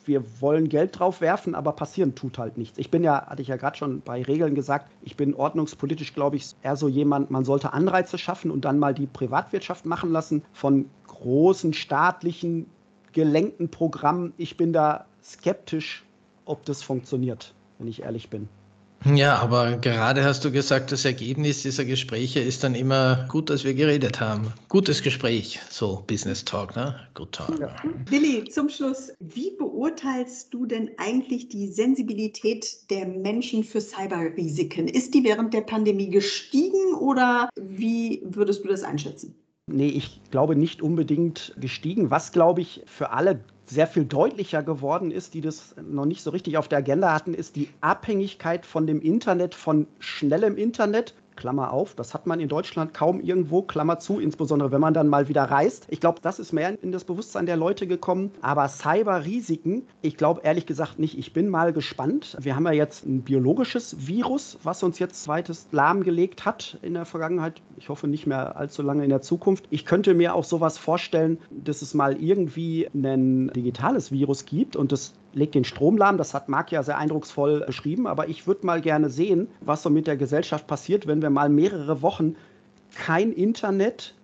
wir 0.07 0.41
wollen 0.41 0.69
Geld 0.69 0.99
drauf 0.99 1.21
werfen, 1.21 1.55
aber 1.55 1.73
passieren 1.73 2.15
tut 2.15 2.37
halt 2.37 2.57
nichts. 2.57 2.77
Ich 2.77 2.91
bin 2.91 3.03
ja, 3.03 3.25
hatte 3.25 3.41
ich 3.41 3.47
ja 3.47 3.57
gerade 3.57 3.77
schon 3.77 4.01
bei 4.01 4.21
Regeln 4.21 4.55
gesagt, 4.55 4.91
ich 5.01 5.15
bin 5.15 5.33
ordnungspolitisch, 5.33 6.13
glaube 6.13 6.35
ich, 6.35 6.55
eher 6.61 6.75
so 6.75 6.87
jemand, 6.87 7.31
man 7.31 7.45
sollte 7.45 7.73
Anreize 7.73 8.17
schaffen 8.17 8.51
und 8.51 8.65
dann 8.65 8.79
mal 8.79 8.93
die 8.93 9.07
Privatwirtschaft 9.07 9.85
machen 9.85 10.11
lassen 10.11 10.43
von 10.53 10.89
großen 11.07 11.73
staatlichen 11.73 12.67
gelenkten 13.13 13.69
Programmen. 13.69 14.33
Ich 14.37 14.57
bin 14.57 14.73
da 14.73 15.05
skeptisch, 15.23 16.05
ob 16.45 16.65
das 16.65 16.83
funktioniert, 16.83 17.53
wenn 17.79 17.87
ich 17.87 18.03
ehrlich 18.03 18.29
bin. 18.29 18.49
Ja, 19.13 19.37
aber 19.37 19.77
gerade 19.77 20.23
hast 20.23 20.43
du 20.45 20.51
gesagt, 20.51 20.91
das 20.91 21.05
Ergebnis 21.05 21.61
dieser 21.61 21.85
Gespräche 21.85 22.39
ist 22.39 22.63
dann 22.63 22.73
immer 22.73 23.27
gut, 23.29 23.51
dass 23.51 23.63
wir 23.63 23.75
geredet 23.75 24.19
haben. 24.19 24.51
Gutes 24.67 25.03
Gespräch, 25.03 25.59
so 25.69 26.03
Business 26.07 26.43
Talk, 26.43 26.75
ne? 26.75 26.99
Good 27.13 27.31
Talk. 27.33 27.59
Ja. 27.59 27.75
Willi, 28.09 28.45
zum 28.49 28.67
Schluss, 28.67 29.11
wie 29.19 29.51
beurteilst 29.51 30.51
du 30.51 30.65
denn 30.65 30.89
eigentlich 30.97 31.49
die 31.49 31.67
Sensibilität 31.67 32.89
der 32.89 33.05
Menschen 33.05 33.63
für 33.63 33.79
Cyberrisiken? 33.79 34.87
Ist 34.87 35.13
die 35.13 35.23
während 35.23 35.53
der 35.53 35.61
Pandemie 35.61 36.09
gestiegen 36.09 36.95
oder 36.95 37.49
wie 37.55 38.23
würdest 38.25 38.63
du 38.63 38.69
das 38.69 38.81
einschätzen? 38.81 39.35
Nee, 39.67 39.87
ich 39.87 40.21
glaube 40.29 40.55
nicht 40.55 40.83
unbedingt 40.83 41.55
gestiegen. 41.57 42.11
Was, 42.11 42.31
glaube 42.31 42.61
ich, 42.61 42.83
für 42.85 43.09
alle 43.09 43.39
sehr 43.65 43.87
viel 43.87 44.05
deutlicher 44.05 44.61
geworden 44.61 45.09
ist, 45.09 45.33
die 45.33 45.41
das 45.41 45.75
noch 45.81 46.05
nicht 46.05 46.21
so 46.21 46.29
richtig 46.29 46.59
auf 46.59 46.67
der 46.67 46.77
Agenda 46.77 47.11
hatten, 47.11 47.33
ist 47.33 47.55
die 47.55 47.69
Abhängigkeit 47.81 48.63
von 48.63 48.85
dem 48.85 49.01
Internet, 49.01 49.55
von 49.55 49.87
schnellem 49.97 50.55
Internet 50.55 51.15
Klammer 51.35 51.73
auf, 51.73 51.95
das 51.95 52.13
hat 52.13 52.27
man 52.27 52.39
in 52.39 52.47
Deutschland 52.47 52.93
kaum 52.93 53.19
irgendwo, 53.19 53.61
Klammer 53.61 53.99
zu, 53.99 54.19
insbesondere 54.19 54.71
wenn 54.71 54.81
man 54.81 54.93
dann 54.93 55.07
mal 55.07 55.27
wieder 55.27 55.43
reist. 55.43 55.85
Ich 55.89 55.99
glaube, 55.99 56.19
das 56.21 56.39
ist 56.39 56.53
mehr 56.53 56.81
in 56.81 56.91
das 56.91 57.03
Bewusstsein 57.03 57.45
der 57.45 57.57
Leute 57.57 57.87
gekommen. 57.87 58.31
Aber 58.41 58.67
Cyber-Risiken, 58.67 59.87
ich 60.01 60.17
glaube 60.17 60.41
ehrlich 60.43 60.65
gesagt 60.65 60.99
nicht. 60.99 61.17
Ich 61.17 61.33
bin 61.33 61.49
mal 61.49 61.73
gespannt. 61.73 62.37
Wir 62.39 62.55
haben 62.55 62.65
ja 62.65 62.71
jetzt 62.71 63.05
ein 63.05 63.21
biologisches 63.21 64.07
Virus, 64.07 64.57
was 64.63 64.83
uns 64.83 64.99
jetzt 64.99 65.23
zweites 65.23 65.67
lahmgelegt 65.71 66.45
hat 66.45 66.77
in 66.81 66.93
der 66.93 67.05
Vergangenheit. 67.05 67.61
Ich 67.77 67.89
hoffe 67.89 68.07
nicht 68.07 68.27
mehr 68.27 68.55
allzu 68.55 68.81
lange 68.81 69.03
in 69.03 69.09
der 69.09 69.21
Zukunft. 69.21 69.65
Ich 69.69 69.85
könnte 69.85 70.13
mir 70.13 70.35
auch 70.35 70.43
sowas 70.43 70.77
vorstellen, 70.77 71.39
dass 71.51 71.81
es 71.81 71.93
mal 71.93 72.21
irgendwie 72.21 72.89
ein 72.93 73.49
digitales 73.49 74.11
Virus 74.11 74.45
gibt 74.45 74.75
und 74.75 74.91
das 74.91 75.13
legt 75.35 75.53
den 75.53 75.65
Strom 75.65 75.97
lahm. 75.97 76.17
Das 76.17 76.33
hat 76.33 76.49
Marc 76.49 76.71
ja 76.71 76.81
sehr 76.81 76.97
eindrucksvoll 76.97 77.61
beschrieben. 77.65 78.07
Aber 78.07 78.27
ich 78.29 78.47
würde 78.47 78.65
mal 78.65 78.81
gerne 78.81 79.09
sehen, 79.09 79.47
was 79.61 79.83
so 79.83 79.89
mit 79.89 80.07
der 80.07 80.17
Gesellschaft 80.17 80.65
passiert, 80.65 81.05
wenn 81.05 81.21
wir 81.21 81.29
mal 81.29 81.49
mehrere 81.49 82.01
Wochen 82.01 82.35
kein 82.95 83.31
Internet, 83.31 84.15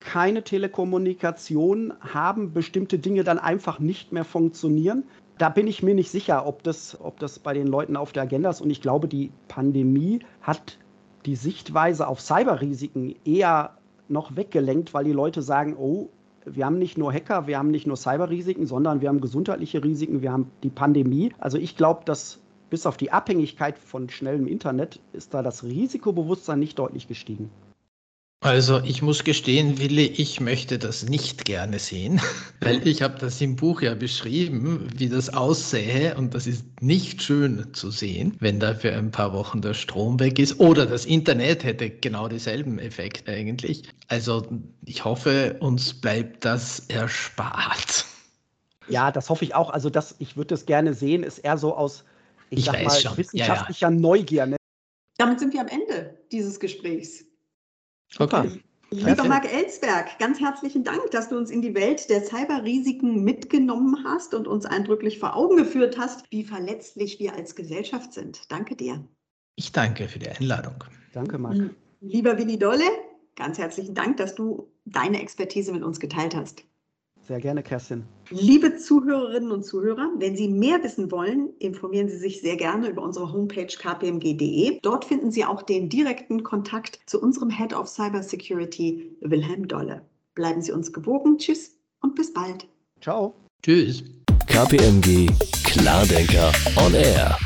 keine 0.00 0.42
Telekommunikation 0.42 1.92
haben, 2.00 2.52
bestimmte 2.52 2.98
Dinge 2.98 3.22
dann 3.22 3.38
einfach 3.38 3.78
nicht 3.78 4.12
mehr 4.12 4.24
funktionieren. 4.24 5.04
Da 5.38 5.50
bin 5.50 5.66
ich 5.66 5.82
mir 5.82 5.94
nicht 5.94 6.10
sicher, 6.10 6.46
ob 6.46 6.62
das, 6.62 6.98
ob 7.00 7.20
das 7.20 7.38
bei 7.38 7.52
den 7.52 7.66
Leuten 7.66 7.96
auf 7.96 8.12
der 8.12 8.22
Agenda 8.22 8.50
ist. 8.50 8.62
Und 8.62 8.70
ich 8.70 8.80
glaube, 8.80 9.06
die 9.06 9.30
Pandemie 9.48 10.20
hat 10.40 10.78
die 11.26 11.36
Sichtweise 11.36 12.06
auf 12.08 12.20
Cyberrisiken 12.20 13.16
eher 13.24 13.76
noch 14.08 14.36
weggelenkt, 14.36 14.94
weil 14.94 15.04
die 15.04 15.12
Leute 15.12 15.42
sagen, 15.42 15.76
oh, 15.76 16.08
wir 16.46 16.64
haben 16.64 16.78
nicht 16.78 16.96
nur 16.96 17.12
Hacker, 17.12 17.46
wir 17.46 17.58
haben 17.58 17.70
nicht 17.70 17.86
nur 17.86 17.96
Cyberrisiken, 17.96 18.66
sondern 18.66 19.00
wir 19.00 19.08
haben 19.08 19.20
gesundheitliche 19.20 19.82
Risiken, 19.82 20.22
wir 20.22 20.32
haben 20.32 20.50
die 20.62 20.70
Pandemie. 20.70 21.32
Also 21.38 21.58
ich 21.58 21.76
glaube, 21.76 22.04
dass 22.04 22.40
bis 22.70 22.86
auf 22.86 22.96
die 22.96 23.12
Abhängigkeit 23.12 23.78
von 23.78 24.08
schnellem 24.08 24.46
Internet 24.46 25.00
ist 25.12 25.34
da 25.34 25.42
das 25.42 25.64
Risikobewusstsein 25.64 26.58
nicht 26.58 26.78
deutlich 26.78 27.08
gestiegen. 27.08 27.50
Also 28.40 28.80
ich 28.84 29.00
muss 29.00 29.24
gestehen, 29.24 29.78
Willi, 29.78 30.06
ich 30.06 30.40
möchte 30.40 30.78
das 30.78 31.04
nicht 31.08 31.46
gerne 31.46 31.78
sehen, 31.78 32.20
weil 32.60 32.86
ich 32.86 33.00
habe 33.00 33.18
das 33.18 33.40
im 33.40 33.56
Buch 33.56 33.80
ja 33.80 33.94
beschrieben, 33.94 34.88
wie 34.94 35.08
das 35.08 35.32
aussähe 35.32 36.14
und 36.16 36.34
das 36.34 36.46
ist 36.46 36.64
nicht 36.80 37.22
schön 37.22 37.72
zu 37.72 37.90
sehen, 37.90 38.36
wenn 38.38 38.60
da 38.60 38.74
für 38.74 38.92
ein 38.92 39.10
paar 39.10 39.32
Wochen 39.32 39.62
der 39.62 39.74
Strom 39.74 40.20
weg 40.20 40.38
ist 40.38 40.60
oder 40.60 40.84
das 40.84 41.06
Internet 41.06 41.64
hätte 41.64 41.88
genau 41.88 42.28
dieselben 42.28 42.78
Effekte 42.78 43.32
eigentlich. 43.32 43.84
Also 44.08 44.46
ich 44.84 45.04
hoffe, 45.04 45.56
uns 45.60 45.94
bleibt 45.94 46.44
das 46.44 46.80
erspart. 46.88 48.04
Ja, 48.88 49.10
das 49.10 49.30
hoffe 49.30 49.44
ich 49.44 49.54
auch. 49.54 49.70
Also 49.70 49.90
das, 49.90 50.14
ich 50.18 50.36
würde 50.36 50.48
das 50.48 50.66
gerne 50.66 50.92
sehen, 50.94 51.22
ist 51.22 51.38
eher 51.38 51.56
so 51.56 51.74
aus, 51.74 52.04
ich, 52.50 52.60
ich 52.60 52.64
sag 52.66 52.84
mal, 52.84 53.00
schon. 53.00 53.16
wissenschaftlicher 53.16 53.88
ja, 53.88 53.92
ja. 53.92 53.98
Neugier. 53.98 54.46
Ne? 54.46 54.56
Damit 55.16 55.40
sind 55.40 55.54
wir 55.54 55.62
am 55.62 55.68
Ende 55.68 56.18
dieses 56.30 56.60
Gesprächs. 56.60 57.24
Okay. 58.18 58.60
Lieber 58.90 59.24
Marc 59.24 59.52
Ellsberg, 59.52 60.18
ganz 60.20 60.38
herzlichen 60.38 60.84
Dank, 60.84 61.10
dass 61.10 61.28
du 61.28 61.36
uns 61.36 61.50
in 61.50 61.60
die 61.60 61.74
Welt 61.74 62.08
der 62.08 62.24
Cyberrisiken 62.24 63.24
mitgenommen 63.24 64.04
hast 64.04 64.32
und 64.32 64.46
uns 64.46 64.64
eindrücklich 64.64 65.18
vor 65.18 65.34
Augen 65.34 65.56
geführt 65.56 65.98
hast, 65.98 66.24
wie 66.30 66.44
verletzlich 66.44 67.18
wir 67.18 67.34
als 67.34 67.56
Gesellschaft 67.56 68.12
sind. 68.12 68.50
Danke 68.50 68.76
dir. 68.76 69.04
Ich 69.56 69.72
danke 69.72 70.08
für 70.08 70.20
die 70.20 70.28
Einladung. 70.28 70.84
Danke, 71.12 71.36
Marc. 71.38 71.70
Lieber 72.00 72.38
Willi 72.38 72.58
Dolle, 72.58 72.84
ganz 73.34 73.58
herzlichen 73.58 73.94
Dank, 73.94 74.18
dass 74.18 74.34
du 74.34 74.70
deine 74.84 75.20
Expertise 75.20 75.72
mit 75.72 75.82
uns 75.82 75.98
geteilt 75.98 76.36
hast. 76.36 76.62
Sehr 77.26 77.40
gerne, 77.40 77.64
Kerstin. 77.64 78.04
Liebe 78.30 78.76
Zuhörerinnen 78.76 79.50
und 79.50 79.64
Zuhörer, 79.64 80.12
wenn 80.18 80.36
Sie 80.36 80.46
mehr 80.46 80.82
wissen 80.84 81.10
wollen, 81.10 81.48
informieren 81.58 82.08
Sie 82.08 82.18
sich 82.18 82.40
sehr 82.40 82.56
gerne 82.56 82.88
über 82.88 83.02
unsere 83.02 83.32
Homepage 83.32 83.66
kpmg.de. 83.66 84.78
Dort 84.82 85.04
finden 85.04 85.32
Sie 85.32 85.44
auch 85.44 85.62
den 85.62 85.88
direkten 85.88 86.44
Kontakt 86.44 87.00
zu 87.06 87.20
unserem 87.20 87.50
Head 87.50 87.74
of 87.74 87.88
Cybersecurity, 87.88 89.16
Wilhelm 89.22 89.66
Dolle. 89.66 90.02
Bleiben 90.36 90.62
Sie 90.62 90.70
uns 90.70 90.92
gewogen. 90.92 91.38
Tschüss 91.38 91.76
und 92.00 92.14
bis 92.14 92.32
bald. 92.32 92.68
Ciao. 93.00 93.34
Tschüss. 93.62 94.04
KPMG 94.46 95.28
Klardenker 95.64 96.52
on 96.76 96.94
Air. 96.94 97.36